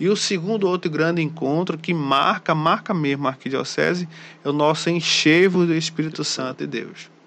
[0.00, 4.08] E o segundo outro grande encontro que marca, marca mesmo a arquidiocese,
[4.44, 7.17] é o nosso enchevo do Espírito Santo de Deus.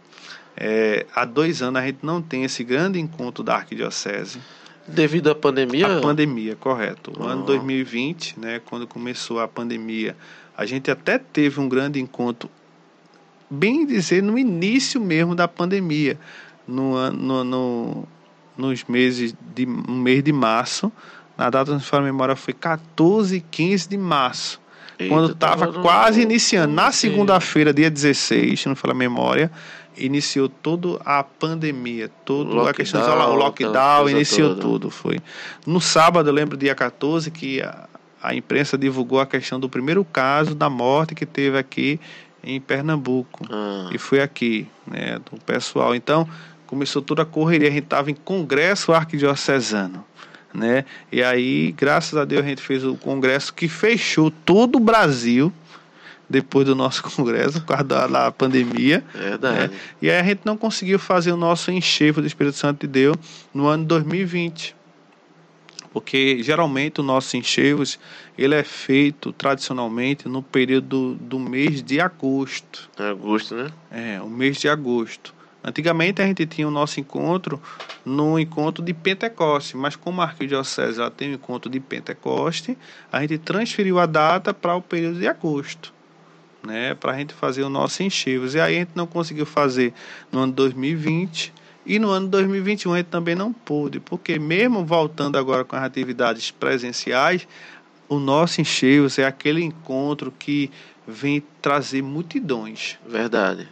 [0.55, 4.39] É, há dois anos a gente não tem esse grande encontro da arquidiocese.
[4.87, 5.97] Devido à pandemia.
[5.97, 7.13] A pandemia, correto.
[7.17, 7.45] O ano Ah.
[7.45, 10.15] 2020, né, quando começou a pandemia,
[10.57, 12.49] a gente até teve um grande encontro,
[13.49, 16.19] bem dizer, no início mesmo da pandemia,
[16.67, 18.07] no, no, no,
[18.57, 20.91] nos meses de, no mês de março,
[21.37, 24.60] na data, a memória, foi 14 e 15 de março.
[24.99, 26.73] Eita, quando estava quase iniciando.
[26.73, 29.51] Na segunda-feira, dia 16, se não falar a memória,
[29.97, 34.61] iniciou toda a pandemia, toda a questão do Lockdown, iniciou toda.
[34.61, 34.89] tudo.
[34.89, 35.19] Foi.
[35.65, 37.87] No sábado, eu lembro, dia 14, que a,
[38.21, 41.99] a imprensa divulgou a questão do primeiro caso da morte que teve aqui
[42.43, 43.45] em Pernambuco.
[43.49, 45.93] Ah, E foi aqui, né, do pessoal.
[45.93, 46.27] Então,
[46.65, 47.67] começou toda a correria.
[47.67, 50.03] A gente estava em congresso arquidiocesano,
[50.53, 50.85] né?
[51.11, 55.51] E aí, graças a Deus, a gente fez o congresso que fechou todo o Brasil
[56.29, 59.03] depois do nosso congresso, por causa da, da pandemia.
[59.13, 59.73] verdade.
[60.01, 63.17] E aí a gente não conseguiu fazer o nosso enxergo do Espírito Santo de Deus
[63.53, 64.75] no ano 2020.
[65.93, 67.99] Porque geralmente o nosso enxergos
[68.37, 72.89] ele é feito tradicionalmente no período do mês de agosto.
[72.97, 73.69] É agosto, né?
[73.91, 75.35] É, o mês de agosto.
[75.63, 77.61] Antigamente a gente tinha o nosso encontro
[78.03, 82.77] no encontro de Pentecoste, mas como a Arquidiocese ela tem o encontro de Pentecoste,
[83.11, 85.93] a gente transferiu a data para o período de agosto,
[86.63, 88.55] né, para a gente fazer o nosso enxergos.
[88.55, 89.93] E aí a gente não conseguiu fazer
[90.31, 91.53] no ano 2020
[91.85, 95.83] e no ano 2021 a gente também não pôde, porque mesmo voltando agora com as
[95.83, 97.47] atividades presenciais,
[98.09, 100.71] o nosso enxergos é aquele encontro que
[101.07, 102.97] vem trazer multidões.
[103.07, 103.67] Verdade.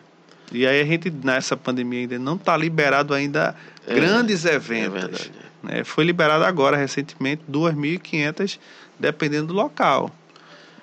[0.51, 3.55] E aí a gente, nessa pandemia, ainda não está liberado ainda
[3.87, 4.93] É, grandes É eventos.
[5.01, 5.31] verdade.
[5.63, 5.83] né?
[5.83, 8.59] Foi liberado agora, recentemente, 2.500,
[8.99, 10.11] dependendo do local.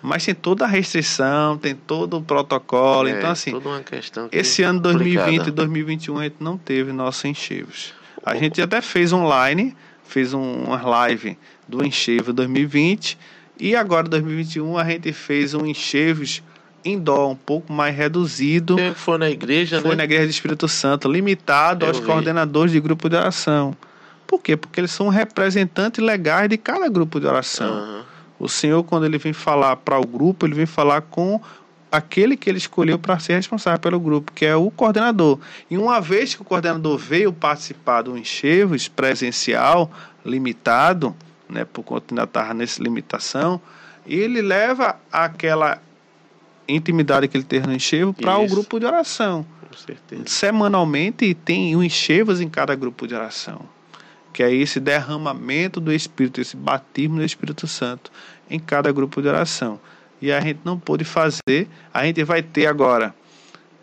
[0.02, 3.08] Mas tem toda a restrição, tem todo o protocolo.
[3.08, 5.50] É, então, assim, Toda uma questão que esse ano 2020 e complicada.
[5.52, 7.92] 2021 a gente não teve nossos enchevos.
[8.24, 11.36] A gente até fez online, fez um, uma live
[11.66, 13.18] do enchevo 2020
[13.58, 16.42] e agora 2021 a gente fez um enchevos
[16.90, 18.76] indoor um pouco mais reduzido.
[18.76, 19.96] Porque Foi na igreja, Foi né?
[19.96, 22.06] na Igreja do Espírito Santo, limitado Eu aos vi.
[22.06, 23.76] coordenadores de grupo de oração.
[24.26, 24.56] Por quê?
[24.56, 27.74] Porque eles são representantes legais de cada grupo de oração.
[27.74, 28.04] Aham.
[28.38, 31.40] O Senhor, quando ele vem falar para o grupo, ele vem falar com
[31.90, 35.38] aquele que ele escolheu para ser responsável pelo grupo, que é o coordenador.
[35.70, 39.90] E uma vez que o coordenador veio participar do enxergos presencial,
[40.24, 41.16] limitado,
[41.48, 43.60] né, por conta ainda estava nessa limitação,
[44.06, 45.78] ele leva aquela
[46.68, 50.22] intimidade que ele teve no enxergo para o grupo de oração Com certeza.
[50.26, 53.60] semanalmente tem um enxervos em cada grupo de oração,
[54.32, 58.10] que é esse derramamento do Espírito, esse batismo do Espírito Santo
[58.50, 59.80] em cada grupo de oração.
[60.20, 63.14] E a gente não pôde fazer, a gente vai ter agora,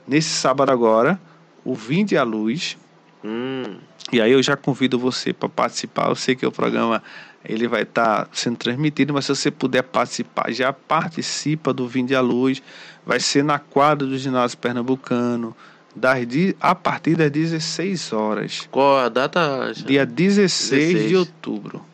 [0.08, 1.20] nesse sábado agora,
[1.64, 2.78] o Vinde à Luz,
[3.26, 3.78] Hum,
[4.12, 6.10] e aí eu já convido você para participar.
[6.10, 7.02] Eu sei que o programa
[7.46, 12.22] ele vai estar sendo transmitido, mas se você puder participar, já participa do Vinde à
[12.22, 12.62] Luz.
[13.06, 15.56] Vai ser na quadra do ginásio pernambucano,
[15.94, 16.20] das,
[16.60, 18.68] a partir das 16 horas.
[18.72, 19.74] qual a data?
[19.86, 21.10] Dia 16, 16.
[21.10, 21.86] de outubro.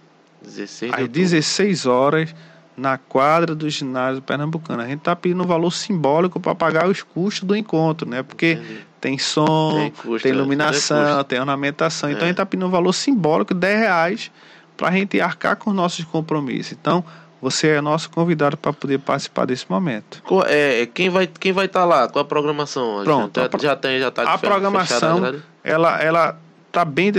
[0.43, 1.22] 16 de Às outubro.
[1.22, 2.36] 16 horas,
[2.78, 4.84] na quadra do ginásio pernambucano.
[4.84, 8.22] A gente está pedindo um valor simbólico para pagar os custos do encontro, né?
[8.22, 8.80] Porque Entendi.
[9.02, 12.10] tem som, tem, custo, tem é, iluminação, tem ornamentação.
[12.12, 14.32] Então a gente está pedindo um valor simbólico de 10 reais
[14.80, 16.71] para a gente arcar com os nossos compromissos.
[16.71, 17.03] Então,
[17.41, 20.23] você é nosso convidado para poder participar desse momento.
[20.47, 23.03] É, quem vai quem vai estar tá lá com a programação?
[23.03, 27.11] Pronto, já, já tem já tá a programação ela ela está bem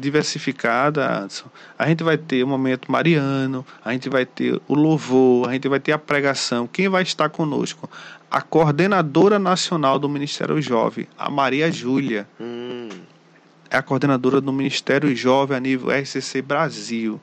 [0.00, 1.46] diversificada, Anderson.
[1.78, 5.68] A gente vai ter o momento mariano, a gente vai ter o louvor, a gente
[5.68, 6.66] vai ter a pregação.
[6.66, 7.90] Quem vai estar conosco?
[8.30, 12.28] A coordenadora nacional do Ministério Jovem, a Maria Júlia.
[12.40, 12.88] Hum.
[13.76, 17.20] É a coordenadora do Ministério Jovem a nível RCC Brasil.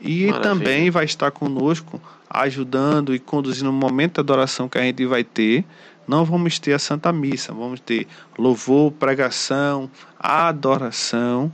[0.00, 0.42] E Maravilha.
[0.42, 5.22] também vai estar conosco ajudando e conduzindo o momento de adoração que a gente vai
[5.22, 5.64] ter.
[6.08, 9.88] Não vamos ter a Santa Missa, vamos ter louvor, pregação,
[10.18, 11.52] adoração,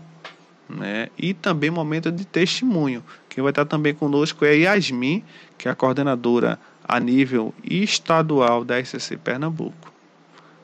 [0.67, 1.11] né?
[1.19, 3.05] E também momento de testemunho.
[3.29, 5.23] Quem vai estar também conosco é Yasmin,
[5.59, 9.93] que é a coordenadora a nível estadual da SCC Pernambuco.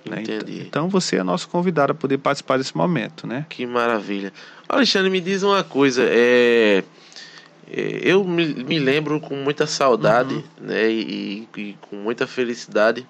[0.08, 0.22] Né?
[0.22, 0.62] Entendi.
[0.66, 3.46] Então você é nosso convidado a poder participar desse momento, né?
[3.48, 4.32] Que maravilha.
[4.68, 6.82] Alexandre, me diz uma coisa, é
[7.70, 10.42] é, eu me, me lembro com muita saudade uhum.
[10.60, 13.06] né, e, e, com muita felicidade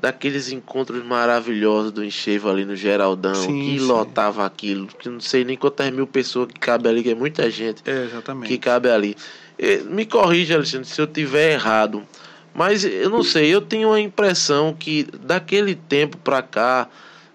[0.00, 3.84] daqueles encontros maravilhosos do Enchevo ali no Geraldão, sim, que sim.
[3.84, 7.50] lotava aquilo, que não sei nem quantas mil pessoas que cabe ali, que é muita
[7.50, 8.48] gente é, exatamente.
[8.48, 9.14] que cabe ali.
[9.90, 12.02] Me corrija, Alexandre, se eu tiver errado,
[12.54, 16.88] mas eu não sei, eu tenho a impressão que daquele tempo para cá,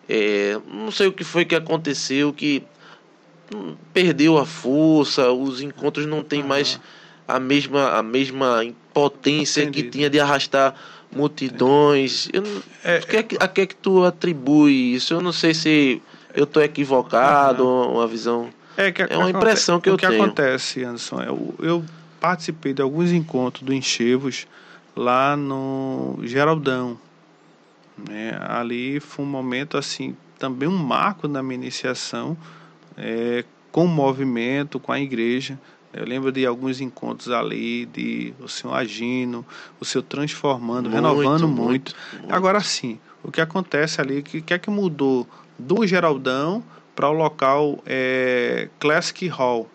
[0.08, 2.64] é, não sei o que foi que aconteceu, que
[3.94, 6.80] perdeu a força, os encontros não têm mais
[7.28, 9.84] a mesma, a mesma potência Entendi.
[9.84, 10.76] que tinha de arrastar
[11.12, 12.28] multidões.
[12.32, 12.44] Eu,
[12.84, 15.14] é, que é, a que é que tu atribui isso?
[15.14, 16.02] Eu não sei se
[16.34, 17.94] eu estou equivocado, uhum.
[17.94, 18.50] uma visão.
[18.78, 20.12] É, que, é uma impressão que eu tenho.
[20.12, 21.86] O que acontece, Anderson, eu, eu
[22.20, 24.46] participei de alguns encontros do Enchevos
[24.96, 26.98] lá no Geraldão.
[27.98, 28.38] Né?
[28.48, 32.38] Ali foi um momento assim, também um marco na minha iniciação
[32.98, 35.60] é, com o movimento, com a igreja.
[35.94, 39.46] Eu lembro de alguns encontros ali, de o Senhor agindo,
[39.80, 41.96] o Senhor transformando, muito, renovando muito, muito.
[42.30, 45.26] Agora sim, o que acontece ali, o que, que é que mudou
[45.58, 46.62] do Geraldão
[46.96, 49.70] para o local é, Classic Hall,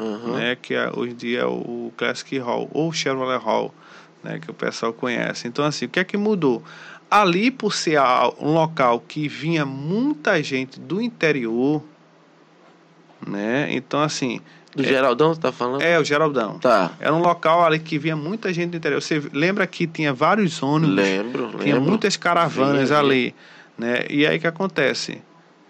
[0.00, 0.36] uhum.
[0.36, 3.74] né, que é, hoje em dia é o Classic Hall, ou Chevrolet Hall,
[4.22, 5.48] né, que o pessoal conhece.
[5.48, 6.62] Então, assim, o que é que mudou?
[7.10, 8.00] Ali, por ser
[8.40, 11.82] um local que vinha muita gente do interior,
[13.26, 13.68] né?
[13.70, 14.40] Então, assim.
[14.74, 15.82] Do é, Geraldão, você tá falando?
[15.82, 16.58] É, o Geraldão.
[16.58, 16.92] Tá.
[16.98, 19.02] Era um local ali que vinha muita gente do interior.
[19.02, 20.96] Você lembra que tinha vários ônibus?
[20.96, 21.58] Lembro, lembro.
[21.58, 23.34] Tinha muitas caravanas ali.
[23.76, 24.06] Né?
[24.08, 25.20] E aí que acontece?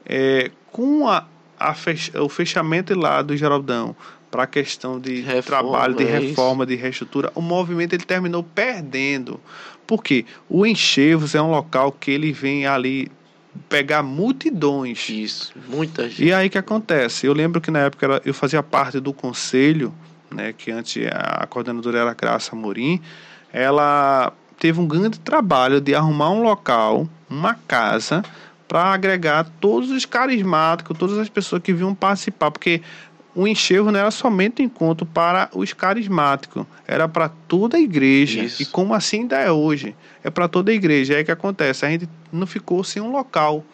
[0.07, 1.25] É, com a,
[1.59, 3.97] a fech, o fechamento lá do Geraldão
[4.33, 8.43] para a questão de reforma, trabalho, de é reforma, de reestrutura, o movimento ele terminou
[8.43, 9.39] perdendo.
[9.87, 13.13] Porque o Enchevos é um local que ele vem ali
[13.69, 15.07] pegar multidões.
[15.11, 16.25] Isso, muita gente.
[16.25, 17.27] E aí que acontece?
[17.27, 19.93] Eu lembro que na época eu fazia parte do conselho,
[20.31, 23.03] né, que antes a coordenadora era Graça Morim,
[23.53, 28.25] ela teve um grande trabalho de arrumar um local, uma casa,
[28.67, 32.81] para agregar todos os carismáticos, todas as pessoas que vinham participar, porque
[33.35, 38.43] o enxergo não era somente um encontro para os carismáticos, era para toda a igreja.
[38.43, 38.63] Isso.
[38.63, 39.95] E como assim ainda é hoje?
[40.23, 41.15] É para toda a igreja.
[41.15, 43.65] É aí que acontece, a gente não ficou sem um local.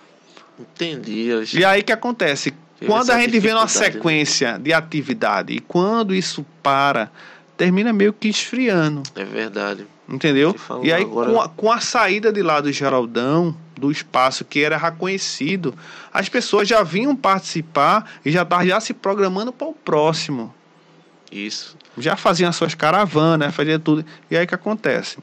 [0.59, 1.29] Entendi.
[1.55, 2.53] E aí que acontece,
[2.87, 7.11] quando a gente vê uma sequência de atividade e quando isso para,
[7.57, 9.03] termina meio que esfriando.
[9.15, 9.87] É verdade.
[10.09, 10.57] Entendeu?
[10.83, 11.31] E aí, agora...
[11.31, 15.75] com, a, com a saída de lá do Geraldão, do espaço que era reconhecido,
[16.13, 20.55] as pessoas já vinham participar e já estavam já se programando para o próximo.
[21.31, 21.77] Isso.
[21.97, 24.05] Já faziam as suas caravanas, faziam tudo.
[24.31, 25.19] E aí que acontece?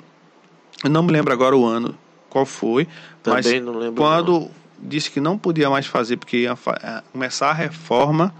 [0.84, 1.98] Eu não me lembro agora o ano
[2.30, 2.86] qual foi,
[3.24, 4.52] Também mas não lembro quando não.
[4.78, 6.52] disse que não podia mais fazer porque ia
[6.84, 8.36] é, começar a reforma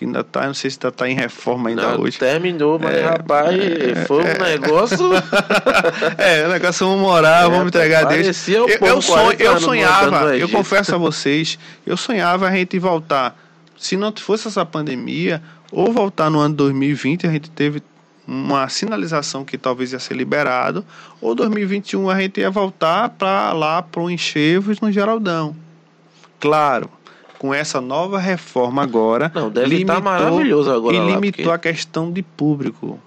[0.00, 2.18] que ainda tá, não sei se ainda tá em reforma ainda não, hoje.
[2.18, 5.10] Terminou, mas é, rapaz, é, foi um é, negócio.
[6.16, 8.48] é, o negócio vamos morar, é, vamos entregar Deus.
[8.48, 13.38] Eu, eu, sonho, eu sonhava, eu confesso a vocês, eu sonhava a gente voltar.
[13.76, 17.82] Se não fosse essa pandemia, ou voltar no ano 2020, a gente teve
[18.26, 20.82] uma sinalização que talvez ia ser liberado,
[21.20, 25.54] ou 2021 a gente ia voltar para lá para o Enchevos no Geraldão.
[26.38, 26.88] Claro,
[27.40, 31.68] com essa nova reforma agora, Não, deve limitou, estar maravilhoso agora e lá, limitou porque...
[31.68, 33.00] a questão de público.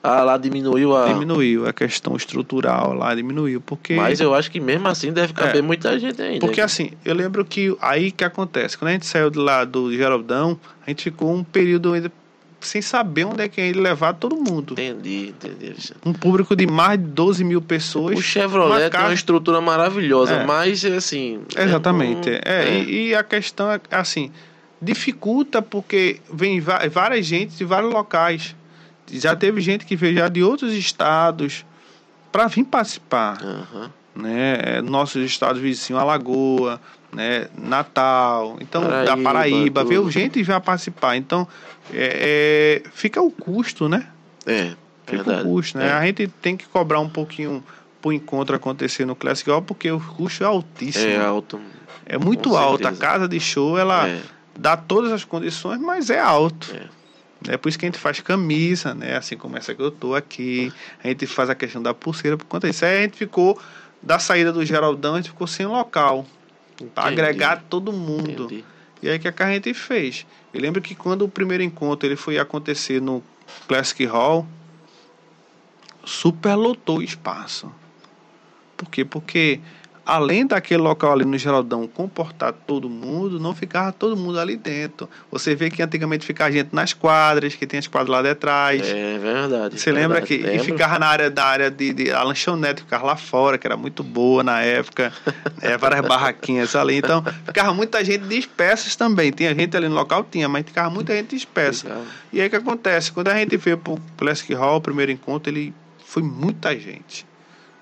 [0.00, 1.08] Ah, lá diminuiu a.
[1.08, 3.60] Diminuiu a questão estrutural, lá diminuiu.
[3.60, 6.38] porque Mas eu acho que mesmo assim deve caber é, muita gente ainda.
[6.38, 9.92] Porque assim, eu lembro que aí que acontece, quando a gente saiu de lá do
[9.92, 10.56] Geraldão,
[10.86, 12.12] a gente ficou um período ainda
[12.66, 14.72] sem saber onde é que ia levar todo mundo.
[14.72, 15.74] Entendi, entendi.
[16.04, 18.18] Um público de mais de 12 mil pessoas.
[18.18, 20.46] O Chevrolet tem uma estrutura maravilhosa, É.
[20.46, 21.40] mas assim.
[21.56, 22.30] Exatamente.
[22.30, 22.78] É, É, é.
[22.82, 24.30] E, e a questão é assim,
[24.80, 28.54] dificulta porque vem várias gente de vários locais.
[29.10, 31.64] Já teve gente que veio já de outros estados
[32.30, 33.90] para vir participar, Aham.
[34.16, 34.80] né?
[34.82, 36.80] Nossos estados vizinhos, Alagoa,
[37.12, 37.48] né?
[37.56, 39.88] Natal, então da Paraíba, Paraíba, tudo.
[39.88, 41.16] veio gente vai participar.
[41.16, 41.46] Então
[41.92, 44.08] é, é, fica o custo, né?
[44.46, 44.74] É,
[45.06, 45.40] Fica verdade.
[45.42, 45.88] o custo, né?
[45.88, 45.92] É.
[45.92, 47.62] A gente tem que cobrar um pouquinho
[48.00, 51.06] pro encontro acontecer no Classic Hall porque o custo é altíssimo.
[51.06, 51.60] É alto.
[52.06, 52.86] É muito alto.
[52.88, 54.20] A casa de show, ela É,
[54.58, 56.74] dá todas as condições, mas é alto.
[56.74, 57.02] é.
[57.48, 59.16] É por isso que a gente faz camisa, né?
[59.16, 60.72] Assim como essa que eu tô aqui.
[61.02, 62.84] A gente faz a questão da pulseira por conta disso.
[62.84, 63.60] Aí a gente ficou,
[64.00, 66.24] da saída do Geraldão, a gente ficou sem local.
[66.84, 68.44] Entendi, agregar todo mundo.
[68.44, 68.64] entendi.
[69.02, 70.24] E aí o que a gente fez?
[70.54, 73.22] Eu lembro que quando o primeiro encontro ele foi acontecer no
[73.66, 74.46] Classic Hall,
[76.04, 77.72] superlotou o espaço.
[78.76, 79.04] Por quê?
[79.04, 79.60] Porque
[80.04, 85.08] além daquele local ali no Geraldão comportar todo mundo, não ficava todo mundo ali dentro.
[85.30, 88.82] Você vê que antigamente ficava gente nas quadras, que tem as quadras lá detrás.
[88.82, 89.80] É verdade.
[89.80, 90.26] Você lembra verdade.
[90.26, 90.64] que e Lembro.
[90.64, 94.02] ficava na área da área de, de a lanchonete, ficava lá fora, que era muito
[94.02, 95.12] boa na época,
[95.60, 96.96] é, várias barraquinhas ali.
[96.96, 99.30] Então, ficava muita gente dispersa também.
[99.30, 102.02] Tinha gente ali no local, tinha, mas ficava muita gente dispersa.
[102.32, 103.12] E aí o que acontece?
[103.12, 105.72] Quando a gente veio pro Classic Hall, o primeiro encontro, ele
[106.04, 107.24] foi muita gente.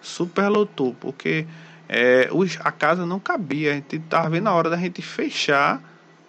[0.03, 1.47] Superlotou, porque
[1.93, 3.73] é, os- a casa não cabia.
[3.73, 5.83] A gente tava vendo a hora da gente fechar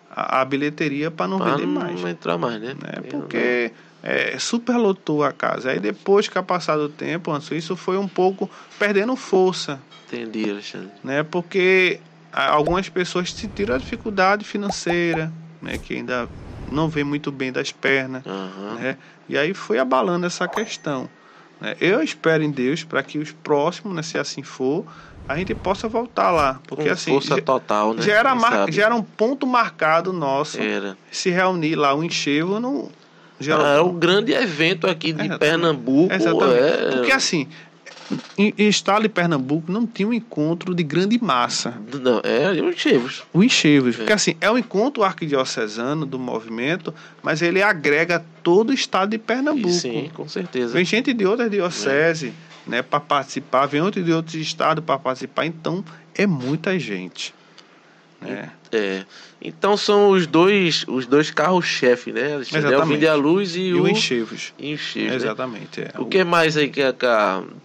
[0.09, 2.73] a, a bilheteria para não Pra vender não mais entrar mais, né?
[2.97, 5.69] Eu Porque é, superlotou a casa.
[5.69, 8.49] Aí depois que a passado o tempo, Anderson, isso foi um pouco
[8.79, 9.79] perdendo força,
[10.11, 10.89] não Entendi, Alexandre.
[11.03, 11.21] né?
[11.23, 12.01] Porque
[12.33, 15.31] algumas pessoas sentiram a dificuldade financeira,
[15.61, 15.77] né?
[15.77, 16.27] Que ainda
[16.71, 18.75] não vê muito bem das pernas, Aham.
[18.75, 18.97] né?
[19.29, 21.07] E aí foi abalando essa questão.
[21.61, 21.75] né?
[21.79, 24.85] Eu espero em Deus para que os próximos, né, se assim for,
[25.27, 28.01] a gente possa voltar lá, porque Com assim força já, total, né?
[28.01, 30.97] já era mar- já era um ponto marcado nosso Era.
[31.11, 33.75] se reunir lá o enchevo no Ah, Geraldão.
[33.77, 35.39] é o grande evento aqui de Exatamente.
[35.39, 36.13] Pernambuco.
[36.13, 36.59] Exatamente.
[36.59, 36.91] É...
[36.91, 37.47] Porque assim,
[38.37, 41.75] em, em estado de Pernambuco não tinha um encontro de grande massa.
[42.01, 43.23] Não, é os chivos.
[43.31, 43.95] O Enchevos.
[43.95, 46.93] Porque assim, é um encontro arquidiocesano do movimento,
[47.23, 49.69] mas ele agrega todo o estado de Pernambuco.
[49.73, 50.73] Sim, com certeza.
[50.73, 52.33] Vem gente de outras dioceses
[52.67, 55.83] né, para participar, vem outro de outros estados para participar, então
[56.15, 57.33] é muita gente.
[58.21, 58.51] Né?
[58.71, 59.03] É.
[59.41, 62.35] Então são os dois, os dois carros-chefe, né?
[62.35, 62.57] Alexandre?
[62.67, 62.93] É o Exatamente.
[62.93, 64.53] Vinde a Luz e, E o Enchevos.
[64.59, 65.15] Enchevos, né?
[65.15, 65.81] Exatamente.
[65.81, 65.91] É.
[65.97, 67.05] O que mais aí que, que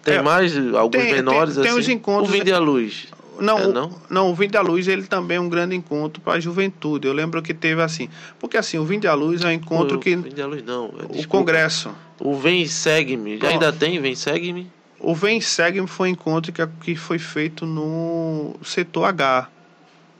[0.02, 1.80] tem É, mais alguns tem- menores tem- tem assim?
[1.80, 3.06] os encontros- O Vinde a Luz.
[3.38, 3.90] Não, É, o- não?
[4.08, 4.30] não?
[4.30, 7.06] o Vinde à Luz ele também é um grande encontro para a juventude.
[7.06, 8.08] Eu lembro que teve assim,
[8.40, 10.86] porque assim, o Vinde à Luz é um encontro o, que Vinde a Luz não.
[10.86, 11.28] é, o desculpa.
[11.28, 13.38] congresso, O Vem e Segue-me.
[13.42, 14.70] Ainda tem Vem e Segue-me?
[15.06, 19.48] O Vem Segue foi um encontro que, que foi feito no setor H.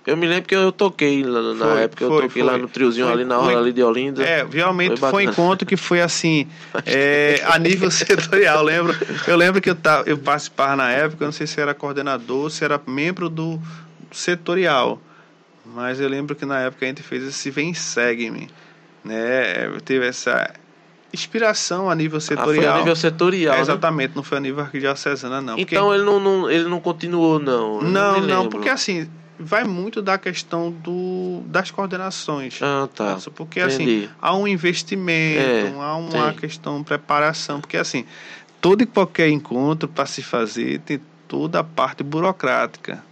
[0.07, 2.53] Eu me lembro que eu toquei na Foi, época, eu foi, toquei foi.
[2.53, 4.23] lá no triozinho ali na hora ali de Olinda.
[4.23, 6.47] É, realmente Foi um encontro que foi assim,
[6.87, 8.63] é, a nível setorial.
[8.63, 8.95] Lembro,
[9.27, 12.49] eu lembro que eu, tava, eu participava na época, eu não sei se era coordenador,
[12.49, 13.61] se era membro do
[14.13, 15.03] setorial.
[15.65, 18.49] Mas eu lembro que na época a gente fez esse Vem Segue-me.
[19.05, 19.69] Né?
[19.85, 20.55] Teve essa
[21.17, 22.75] inspiração a nível Ah, setorial.
[22.77, 23.55] a nível setorial.
[23.55, 23.63] É, né?
[23.63, 25.57] exatamente, não foi a nível arquidiocesana, não.
[25.57, 27.83] porque- Então ele não, não- ele não continuou, não.
[27.83, 28.51] Não, não, lembro.
[28.51, 29.09] porque assim,
[29.39, 32.59] vai muito da questão do, das coordenações.
[32.63, 33.19] Ah, tá.
[33.35, 34.11] Porque assim, Entendi.
[34.21, 36.33] há um investimento, É, há uma tem.
[36.35, 38.05] questão de preparação, porque assim,
[38.61, 43.03] todo e qualquer encontro para se fazer tem toda a parte burocrática.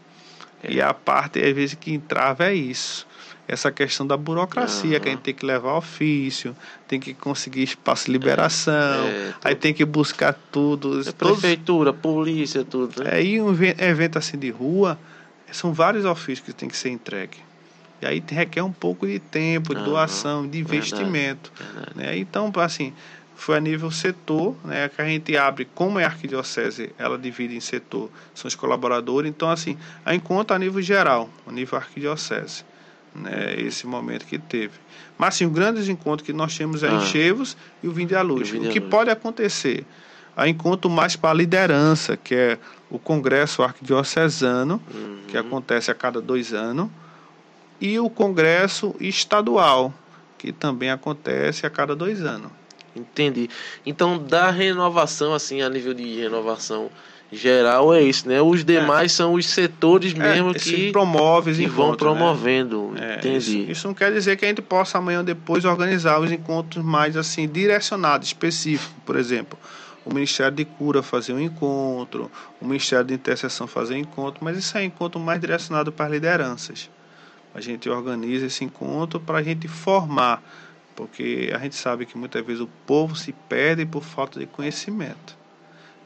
[0.63, 0.73] É.
[0.73, 3.07] E a parte, às vezes, que entrava é isso.
[3.47, 6.57] Essa questão da burocracia, que a gente tem que levar ofício,
[6.89, 11.01] tem que conseguir espaço de liberação, é, aí tem que buscar tudo.
[11.01, 13.05] É todos- prefeitura, polícia, tudo.
[13.05, 13.21] Né?
[13.21, 14.99] é, e um event- evento assim de rua,
[15.53, 17.37] são vários ofícios que tem que ser entregue.
[18.01, 20.77] E aí requer um pouco de tempo, de Aham, doação, de verdade.
[20.95, 21.53] investimento.
[21.59, 21.91] Verdade.
[21.97, 22.19] Né?
[22.19, 22.93] Então, assim,
[23.37, 27.55] foi a nível setor, né, que a gente abre, como é a arquidiocese, ela divide
[27.57, 29.29] em setor, são os colaboradores.
[29.31, 32.65] Então, assim, a encontra a nível geral, a nível arquidiocese,
[33.15, 34.73] né, esse momento que teve.
[35.17, 36.95] Mas, assim, os grandes encontros que nós temos é Ah.
[36.95, 38.53] em Chevos e o Vinde à Luz.
[38.53, 39.85] O O que pode acontecer?
[40.37, 42.59] A encontro mais para a liderança, que é
[42.91, 45.19] o Congresso Arquidiocesano, Uhum.
[45.29, 46.89] que acontece a cada dois anos,
[47.81, 49.95] e o Congresso Estadual,
[50.37, 52.51] que também acontece a cada dois anos.
[52.97, 53.49] Entendi.
[53.87, 56.91] Então, da renovação, assim, a nível de renovação
[57.35, 58.41] geral é isso, né?
[58.41, 59.15] Os demais é.
[59.17, 63.17] são os setores mesmo é, que promove que vão promovendo, né?
[63.19, 63.63] entendi.
[63.63, 66.85] Isso, isso, não quer dizer que a gente possa amanhã ou depois organizar os encontros
[66.85, 69.59] mais assim direcionados, específicos, por exemplo,
[70.05, 72.31] o Ministério de Cura fazer um encontro,
[72.61, 76.07] o Ministério de Intercessão fazer um encontro, mas isso é um encontro mais direcionado para
[76.07, 76.91] as lideranças.
[77.55, 80.43] A gente organiza esse encontro para a gente formar,
[80.95, 85.44] porque a gente sabe que muitas vezes o povo se perde por falta de conhecimento.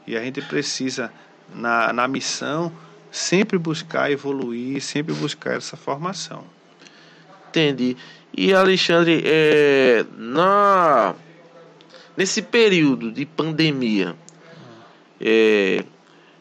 [0.09, 1.13] E a gente precisa,
[1.53, 2.73] na, na missão,
[3.11, 6.43] sempre buscar evoluir, sempre buscar essa formação.
[7.47, 7.95] Entendi.
[8.35, 11.13] E Alexandre, é, na,
[12.17, 14.15] nesse período de pandemia,
[15.21, 15.83] é,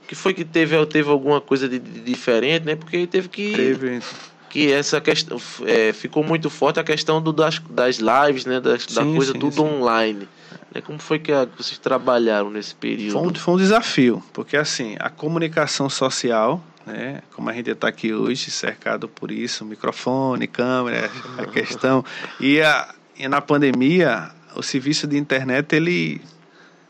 [0.06, 2.74] que foi que teve, teve alguma coisa de, de diferente, né?
[2.74, 3.52] Porque teve que.
[3.54, 4.00] Teve
[4.48, 8.60] que essa questão é, ficou muito forte a questão do, das, das lives, né?
[8.60, 9.60] Das, sim, da coisa sim, tudo sim.
[9.60, 10.28] online.
[10.74, 10.80] Né?
[10.80, 13.12] Como foi que a, vocês trabalharam nesse período?
[13.12, 17.22] Foi um, foi um desafio, porque assim, a comunicação social, né?
[17.34, 22.04] Como a gente está aqui hoje, cercado por isso, microfone, câmera, a questão.
[22.40, 26.20] E, a, e na pandemia, o serviço de internet, ele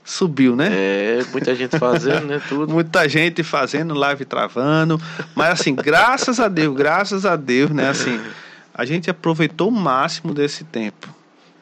[0.08, 0.68] subiu, né?
[0.70, 2.40] É, muita gente fazendo, né?
[2.48, 2.72] Tudo.
[2.72, 5.00] muita gente fazendo, live travando.
[5.34, 7.90] Mas assim, graças a Deus, graças a Deus, né?
[7.90, 8.18] Assim,
[8.72, 11.14] a gente aproveitou o máximo desse tempo.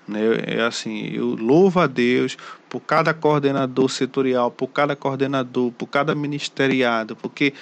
[0.07, 0.21] Né?
[0.47, 2.37] É assim, eu louvo a Deus
[2.69, 7.53] por cada coordenador setorial, por cada coordenador, por cada ministeriado, porque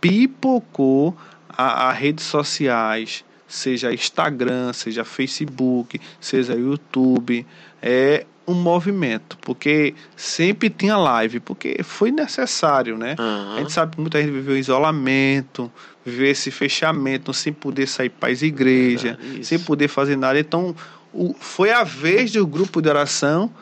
[0.00, 1.14] pipocou
[1.48, 7.46] a, a redes sociais, seja Instagram, seja Facebook, seja YouTube,
[7.82, 13.14] é um movimento, porque sempre tinha live, porque foi necessário, né?
[13.18, 13.54] Uhum.
[13.54, 15.70] A gente sabe que muita gente viveu isolamento,
[16.04, 20.38] viveu esse fechamento, sem poder sair para as igrejas, é, sem poder fazer nada.
[20.38, 20.74] Então,
[21.12, 23.52] o, foi a vez do grupo de oração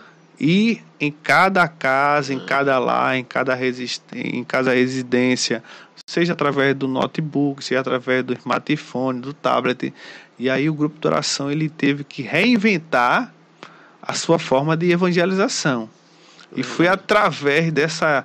[0.41, 3.59] ir em cada casa, em cada lar, em cada,
[4.15, 5.63] em cada residência,
[6.07, 9.93] seja através do notebook, seja através do smartphone, do tablet.
[10.39, 13.35] E aí o grupo de oração ele teve que reinventar
[14.09, 15.91] a sua forma de evangelização.
[16.57, 18.25] E foi através dessa,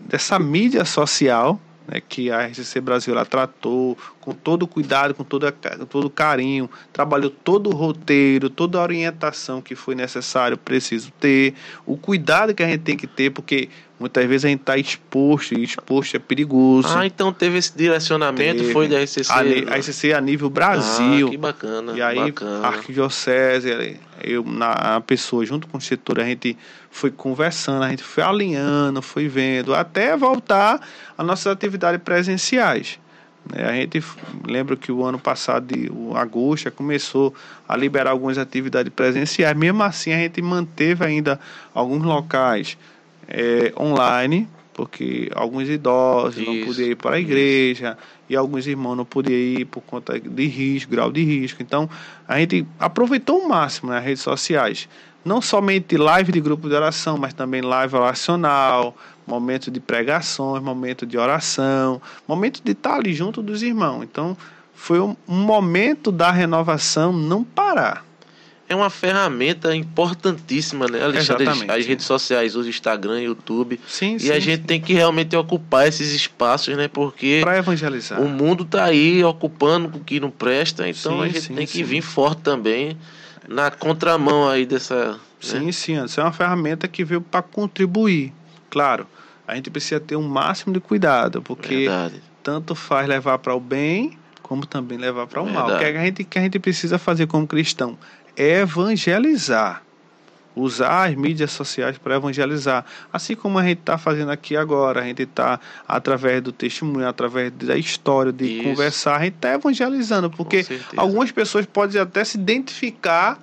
[0.00, 1.58] dessa mídia social
[1.88, 5.50] né, que a RCC Brasil ela tratou com todo cuidado, com todo,
[5.88, 11.54] todo carinho, trabalhou todo o roteiro, toda a orientação que foi necessário, preciso ter,
[11.86, 15.54] o cuidado que a gente tem que ter, porque muitas vezes a gente está exposto,
[15.54, 16.88] e exposto é perigoso.
[16.96, 18.72] Ah, então teve esse direcionamento, teve.
[18.72, 19.30] foi da RCC?
[19.30, 21.28] A, a RCC a nível Brasil.
[21.28, 21.92] Ah, que bacana.
[21.92, 22.66] E aí, bacana.
[22.66, 26.56] a Arquidiocese, eu, na a pessoa, junto com o setor, a gente
[26.90, 30.80] foi conversando, a gente foi alinhando, foi vendo, até voltar
[31.16, 32.98] às nossas atividades presenciais.
[33.52, 33.64] Né?
[33.64, 34.02] A gente
[34.46, 37.34] lembra que o ano passado, de, agosto, começou
[37.68, 39.56] a liberar algumas atividades presenciais.
[39.56, 41.38] Mesmo assim, a gente manteve ainda
[41.74, 42.76] alguns locais
[43.28, 48.24] é, online, porque alguns idosos isso, não podiam ir para a igreja isso.
[48.28, 51.62] e alguns irmãos não podiam ir por conta de risco, grau de risco.
[51.62, 51.88] Então,
[52.26, 54.88] a gente aproveitou o máximo nas redes sociais.
[55.24, 58.94] Não somente live de grupo de oração, mas também live oracional,
[59.26, 64.02] momento de pregações, momento de oração, momento de estar ali junto dos irmãos.
[64.02, 64.36] Então,
[64.74, 68.04] foi um momento da renovação não parar
[68.68, 71.44] é uma ferramenta importantíssima, né, Alexandre?
[71.44, 71.70] Exatamente.
[71.70, 73.78] As redes sociais, o Instagram, YouTube.
[73.86, 74.66] Sim, e sim, a gente sim.
[74.66, 76.88] tem que realmente ocupar esses espaços, né?
[76.88, 78.20] Porque para evangelizar.
[78.20, 81.82] O mundo tá aí ocupando o que não presta, então sim, a gente tem que
[81.82, 82.96] vir forte também
[83.46, 85.12] na contramão aí dessa.
[85.12, 85.18] Né?
[85.40, 85.72] Sim, né?
[85.72, 86.04] sim.
[86.04, 88.32] Isso é uma ferramenta que veio para contribuir.
[88.70, 89.06] Claro,
[89.46, 92.22] a gente precisa ter um máximo de cuidado, porque Verdade.
[92.42, 95.74] tanto faz levar para o bem como também levar para o mal.
[95.74, 97.98] O que a gente que a gente precisa fazer como cristão
[98.36, 99.82] evangelizar.
[100.56, 102.84] Usar as mídias sociais para evangelizar.
[103.12, 107.50] Assim como a gente está fazendo aqui agora, a gente está, através do testemunho, através
[107.50, 108.62] da história, de Isso.
[108.62, 110.30] conversar, a gente está evangelizando.
[110.30, 110.64] Porque
[110.96, 113.40] algumas pessoas podem até se identificar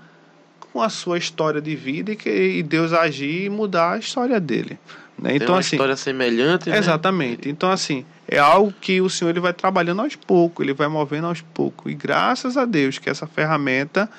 [0.71, 4.39] com a sua história de vida e, que, e Deus agir e mudar a história
[4.39, 4.79] dele.
[5.21, 5.35] Né?
[5.35, 6.69] Então, uma assim, história semelhante.
[6.69, 6.77] Né?
[6.77, 7.47] Exatamente.
[7.47, 11.27] Então, assim, é algo que o Senhor ele vai trabalhando aos poucos, ele vai movendo
[11.27, 11.91] aos poucos.
[11.91, 14.09] E graças a Deus que essa ferramenta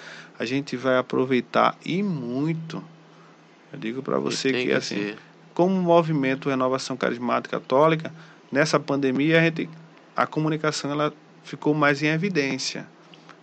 [0.42, 2.82] a gente vai aproveitar e muito.
[3.72, 5.18] Eu digo para você que, que assim, ser.
[5.54, 8.12] como movimento Renovação Carismática Católica,
[8.50, 9.68] nessa pandemia a, gente,
[10.16, 11.14] a comunicação ela
[11.44, 12.86] ficou mais em evidência.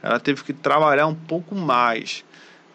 [0.04, 2.26] Ela teve que trabalhar um pouco mais,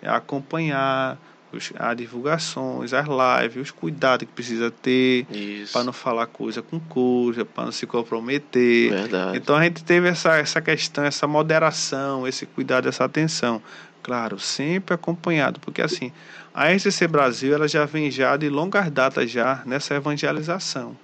[0.02, 1.18] acompanhar
[1.52, 5.26] os, as divulgações, as lives, os cuidados que precisa ter
[5.70, 8.90] para não falar coisa com coisa, para não se comprometer.
[8.90, 9.36] Verdade.
[9.36, 13.60] Então a gente teve essa, essa questão, essa moderação, esse cuidado, essa atenção.
[14.04, 16.12] Claro, sempre acompanhado, porque assim,
[16.52, 20.94] a RCC Brasil ela já vem já de longas datas já nessa evangelização.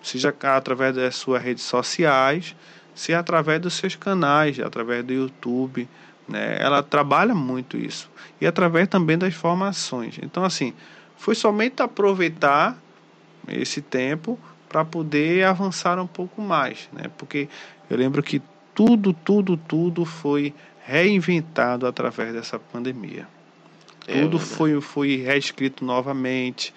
[0.00, 2.54] seja através das suas redes sociais,
[2.94, 5.88] seja através dos seus canais, através do YouTube.
[6.28, 6.56] Né?
[6.60, 8.08] Ela trabalha muito isso.
[8.40, 10.16] E através também das formações.
[10.22, 10.72] Então, assim,
[11.16, 12.78] foi somente aproveitar
[13.48, 14.38] esse tempo
[14.68, 16.88] para poder avançar um pouco mais.
[16.92, 17.10] Né?
[17.18, 17.48] Porque
[17.90, 18.40] eu lembro que
[18.72, 20.54] tudo, tudo, tudo foi
[20.86, 23.26] reinventado através dessa pandemia.
[24.06, 26.72] É, tudo foi, foi reescrito novamente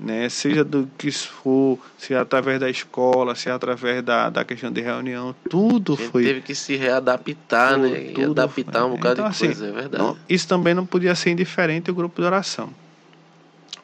[0.00, 0.28] né?
[0.30, 5.34] Seja do que for, se através da escola, se através da, da questão de reunião,
[5.48, 6.24] tudo foi.
[6.24, 8.12] Teve que se readaptar, tudo, né?
[8.16, 10.02] E adaptar um bocado então, de assim, coisa, é verdade.
[10.02, 12.70] Não, isso também não podia ser indiferente ao grupo de oração.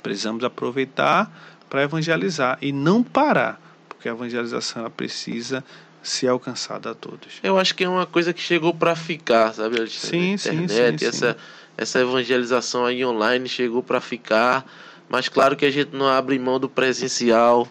[0.03, 1.31] Precisamos aproveitar
[1.69, 5.63] para evangelizar e não parar, porque a evangelização ela precisa
[6.09, 7.35] ser alcançada a todos.
[7.43, 9.89] Eu acho que é uma coisa que chegou para ficar, sabe?
[9.89, 11.39] Sim, internet, sim, sim, essa, sim.
[11.77, 14.65] essa evangelização aí online chegou para ficar
[15.09, 17.67] mas claro que a gente não abre mão do presencial.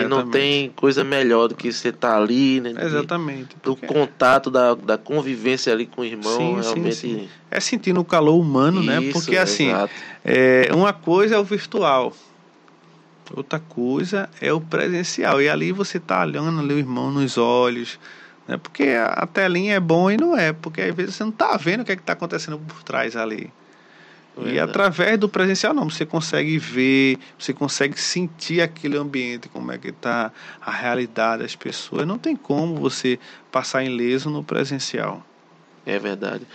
[0.00, 2.74] E não tem coisa melhor do que você estar tá ali, né?
[2.78, 3.56] Exatamente.
[3.62, 3.86] Do porque...
[3.86, 6.94] contato, da, da convivência ali com o irmão, sim, realmente.
[6.96, 7.28] Sim, sim.
[7.50, 8.96] É sentindo o calor humano, né?
[8.96, 9.12] Isso, né?
[9.12, 9.70] Porque assim,
[10.24, 12.12] é, uma coisa é o virtual.
[13.34, 15.40] Outra coisa é o presencial.
[15.40, 17.98] E ali você tá olhando ali o irmão nos olhos.
[18.46, 18.56] Né?
[18.56, 20.52] Porque a telinha é bom e não é.
[20.52, 23.16] Porque às vezes você não tá vendo o que é que tá acontecendo por trás
[23.16, 23.52] ali.
[24.36, 24.56] Verdade.
[24.56, 29.78] E através do presencial não, você consegue ver, você consegue sentir aquele ambiente, como é
[29.78, 32.06] que está a realidade das pessoas.
[32.06, 33.18] Não tem como você
[33.50, 35.24] passar ileso no presencial.
[35.84, 36.46] É verdade.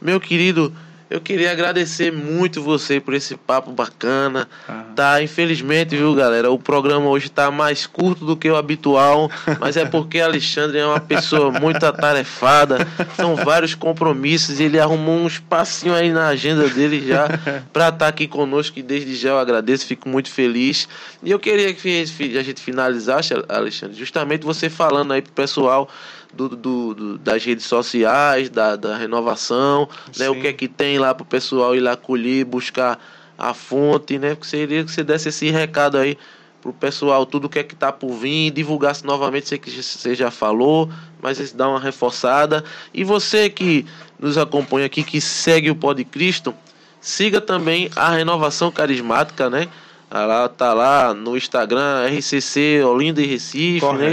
[0.00, 0.72] Meu querido,
[1.08, 4.48] eu queria agradecer muito você por esse papo bacana.
[4.68, 4.84] Ah.
[4.94, 6.50] Tá, infelizmente, viu, galera?
[6.50, 9.30] O programa hoje tá mais curto do que o habitual,
[9.60, 12.78] mas é porque Alexandre é uma pessoa muito atarefada.
[13.14, 17.28] São vários compromissos e ele arrumou um espacinho aí na agenda dele já
[17.72, 18.78] para estar tá aqui conosco.
[18.78, 20.88] E desde já eu agradeço, fico muito feliz.
[21.22, 22.04] E eu queria que
[22.36, 25.88] a gente finalizasse, Alexandre, justamente você falando aí pro pessoal
[26.36, 30.28] do, do, do, das redes sociais, da, da renovação, né?
[30.28, 32.98] O que é que tem lá para o pessoal ir lá colher, buscar
[33.38, 34.36] a fonte, né?
[34.36, 36.16] Que seria que você desse esse recado aí
[36.60, 40.30] pro pessoal, tudo que é que tá por vir, divulgasse novamente, sei que você já
[40.30, 40.90] falou,
[41.22, 42.64] mas dá uma reforçada.
[42.92, 43.86] E você que
[44.18, 46.54] nos acompanha aqui, que segue o Pod Cristo,
[47.00, 49.68] siga também a Renovação Carismática, né?
[50.10, 54.12] Ela tá lá no Instagram, RCC Olinda e Recife, né?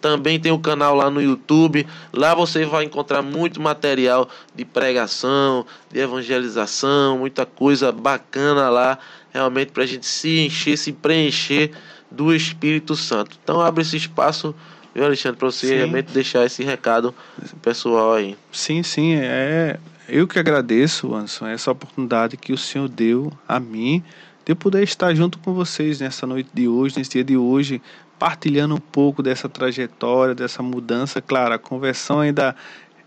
[0.00, 1.86] Também tem o um canal lá no YouTube.
[2.12, 8.98] Lá você vai encontrar muito material de pregação, de evangelização, muita coisa bacana lá,
[9.32, 11.70] realmente para a gente se encher, se preencher
[12.10, 13.36] do Espírito Santo.
[13.42, 14.54] Então abre esse espaço,
[14.94, 15.74] viu, Alexandre, para você sim.
[15.74, 17.14] realmente deixar esse recado
[17.62, 18.36] pessoal aí.
[18.52, 19.78] Sim, sim, é.
[20.06, 24.02] Eu que agradeço, Anderson, essa oportunidade que o Senhor deu a mim
[24.44, 27.80] de eu poder estar junto com vocês nessa noite de hoje, nesse dia de hoje,
[28.18, 31.20] partilhando um pouco dessa trajetória, dessa mudança.
[31.20, 32.54] Claro, a conversão ainda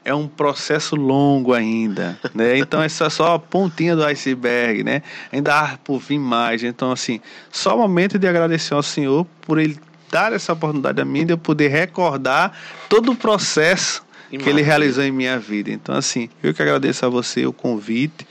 [0.04, 2.58] é um processo longo ainda, né?
[2.58, 5.04] Então essa é só a pontinha do iceberg, né?
[5.32, 6.64] Ainda há por vir mais.
[6.64, 7.20] Então assim,
[7.52, 9.78] só o momento de agradecer ao Senhor por ele
[10.10, 12.58] dar essa oportunidade a mim de eu poder recordar
[12.88, 15.72] todo o processo que ele realizou em minha vida.
[15.72, 18.26] Então assim, eu que agradeço a você o convite.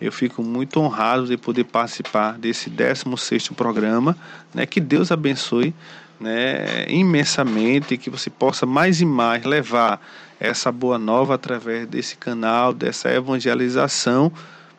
[0.00, 4.16] Eu fico muito honrado de poder participar desse 16º programa,
[4.54, 4.64] né?
[4.64, 5.74] Que Deus abençoe
[6.20, 10.00] né, imensamente, que você possa mais e mais levar
[10.40, 14.32] essa boa nova através desse canal, dessa evangelização,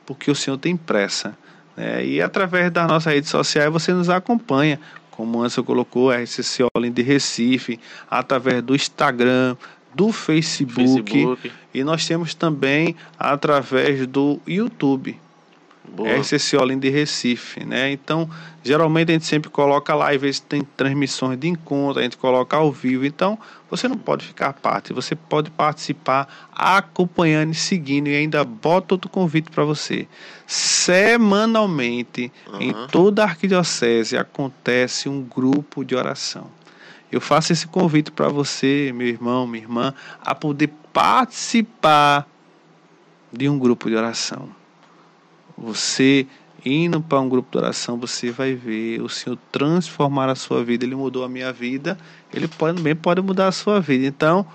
[0.06, 1.38] porque o Senhor tem pressa.
[1.76, 2.06] Né?
[2.06, 4.80] E através das nossas redes sociais você nos acompanha,
[5.12, 9.56] como o Anson colocou, RCC Olim de Recife, através do Instagram,
[9.94, 15.20] do Facebook, Facebook, e nós temos também através do YouTube.
[15.96, 16.20] Boa.
[16.20, 17.92] RCC Olinda de Recife, né?
[17.92, 18.30] Então,
[18.64, 22.56] geralmente a gente sempre coloca lá, às vezes tem transmissões de encontro, a gente coloca
[22.56, 23.06] ao vivo.
[23.06, 28.44] Então, você não pode ficar à parte, você pode participar acompanhando e seguindo e ainda
[28.44, 30.08] bota outro convite para você.
[30.46, 32.62] Semanalmente, uhum.
[32.62, 36.48] em toda a arquidiocese acontece um grupo de oração.
[37.12, 42.28] Eu faço esse convite para você, meu irmão, minha irmã, a poder participar
[43.32, 44.50] de um grupo de oração.
[45.58, 46.28] Você
[46.66, 50.86] indo para um grupo de oração, você vai ver o Senhor transformar a sua vida.
[50.86, 51.98] Ele mudou a minha vida,
[52.34, 54.06] ele pode, também pode mudar a sua vida.
[54.06, 54.46] Então,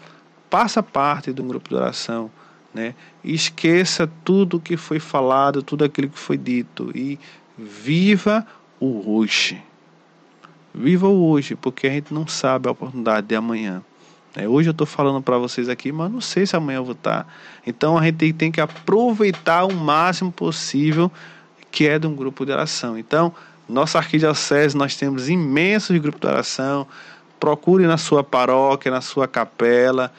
[0.51, 2.31] faça parte de um grupo de oração,
[2.73, 2.95] né?
[3.23, 7.19] Esqueça tudo que foi falado, tudo aquilo que foi dito e
[7.57, 8.47] viva
[8.79, 9.63] o hoje.
[10.75, 13.81] Viva o hoje, porque a gente não sabe a oportunidade de amanhã.
[14.35, 16.95] É, hoje eu estou falando para vocês aqui, mas não sei se amanhã eu vou
[16.95, 17.23] estar.
[17.23, 17.27] Tá.
[17.65, 21.11] Então a gente tem que aproveitar o máximo possível
[21.71, 22.99] que é de um grupo de oração.
[22.99, 23.33] Então,
[23.69, 26.87] nossa arquidiocese, nós temos imensos grupos de oração,
[27.39, 30.13] procure na sua paróquia, na sua capela.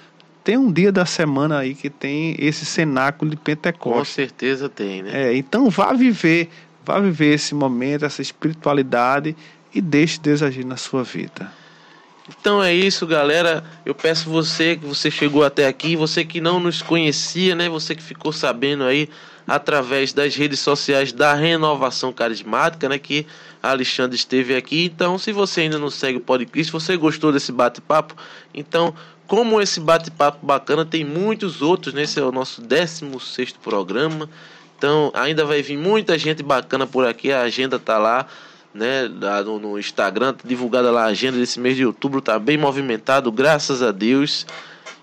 [0.44, 4.00] Tem um dia da semana aí que tem esse cenáculo de Pentecostes.
[4.00, 5.32] Com certeza tem, né?
[5.32, 6.50] É, então vá viver,
[6.86, 9.36] vá viver esse momento, essa espiritualidade
[9.76, 11.52] e deixe Deus agir na sua vida.
[12.28, 13.64] Então é isso, galera.
[13.86, 17.70] Eu peço você que você chegou até aqui, você que não nos conhecia, né?
[17.70, 19.08] Você que ficou sabendo aí
[19.46, 22.98] através das redes sociais da Renovação Carismática, né?
[22.98, 23.28] Que
[23.62, 24.86] Alexandre esteve aqui.
[24.86, 28.16] Então, se você ainda não segue o podcast, você gostou desse bate-papo,
[28.54, 28.96] então
[29.28, 32.04] como esse bate-papo bacana, tem muitos outros, né?
[32.04, 34.30] Esse é o nosso 16 programa.
[34.78, 38.28] Então, ainda vai vir muita gente bacana por aqui, a agenda tá lá,
[38.76, 39.10] né?
[39.46, 43.32] No, no Instagram, tá divulgada lá a agenda desse mês de outubro, tá bem movimentado,
[43.32, 44.46] graças a Deus.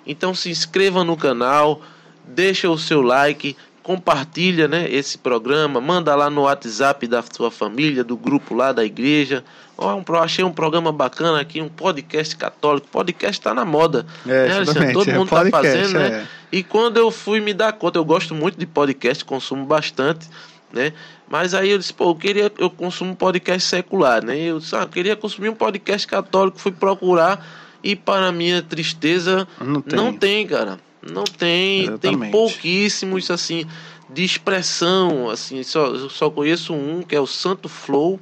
[0.06, 1.80] Então, se inscreva no canal,
[2.24, 8.04] deixa o seu like, compartilha né, esse programa, manda lá no WhatsApp da sua família,
[8.04, 9.42] do grupo lá da igreja.
[9.76, 12.86] Oh, um, achei um programa bacana aqui, um podcast católico.
[12.88, 14.06] Podcast está na moda.
[14.26, 16.08] É, né, Todo mundo está é fazendo, né?
[16.08, 16.26] É.
[16.52, 20.28] E quando eu fui me dar conta, eu gosto muito de podcast, consumo bastante,
[20.72, 20.92] né?
[21.32, 24.38] Mas aí eu disse, pô, eu queria, eu consumo podcast secular, né?
[24.38, 27.42] Eu disse, ah, eu queria consumir um podcast católico, fui procurar
[27.82, 30.78] e para minha tristeza não tem, não tem cara.
[31.00, 32.20] Não tem, Exatamente.
[32.20, 33.64] tem pouquíssimos assim
[34.12, 38.20] de expressão, assim, só eu só conheço um que é o Santo Flow,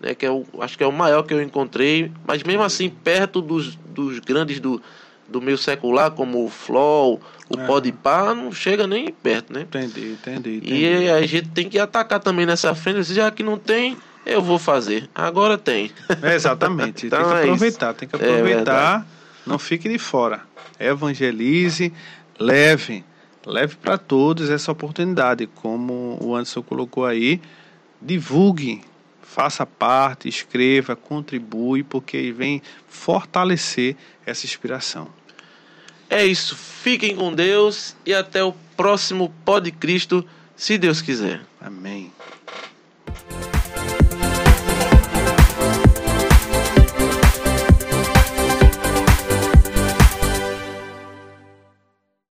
[0.00, 2.88] né, que é o acho que é o maior que eu encontrei, mas mesmo assim
[2.88, 4.80] perto dos, dos grandes do,
[5.28, 7.20] do meio secular, como o Flow,
[7.54, 7.66] o é.
[7.66, 9.62] Podpah, não chega nem perto, né?
[9.62, 10.74] Entendi, entendi, entendi.
[10.74, 14.58] E a gente tem que atacar também nessa frente, já que não tem, eu vou
[14.58, 15.08] fazer.
[15.14, 15.90] Agora tem.
[16.22, 17.06] É exatamente.
[17.06, 19.06] então tem que aproveitar, é tem que aproveitar.
[19.18, 20.42] É não fique de fora.
[20.78, 21.92] Evangelize,
[22.38, 23.04] leve,
[23.44, 27.40] leve para todos essa oportunidade, como o Anderson colocou aí,
[28.00, 28.80] divulgue,
[29.20, 35.08] faça parte, escreva, contribui, porque vem fortalecer essa inspiração.
[36.12, 40.22] É isso, fiquem com Deus e até o próximo Pod Cristo,
[40.54, 41.40] se Deus quiser.
[41.58, 42.12] Amém.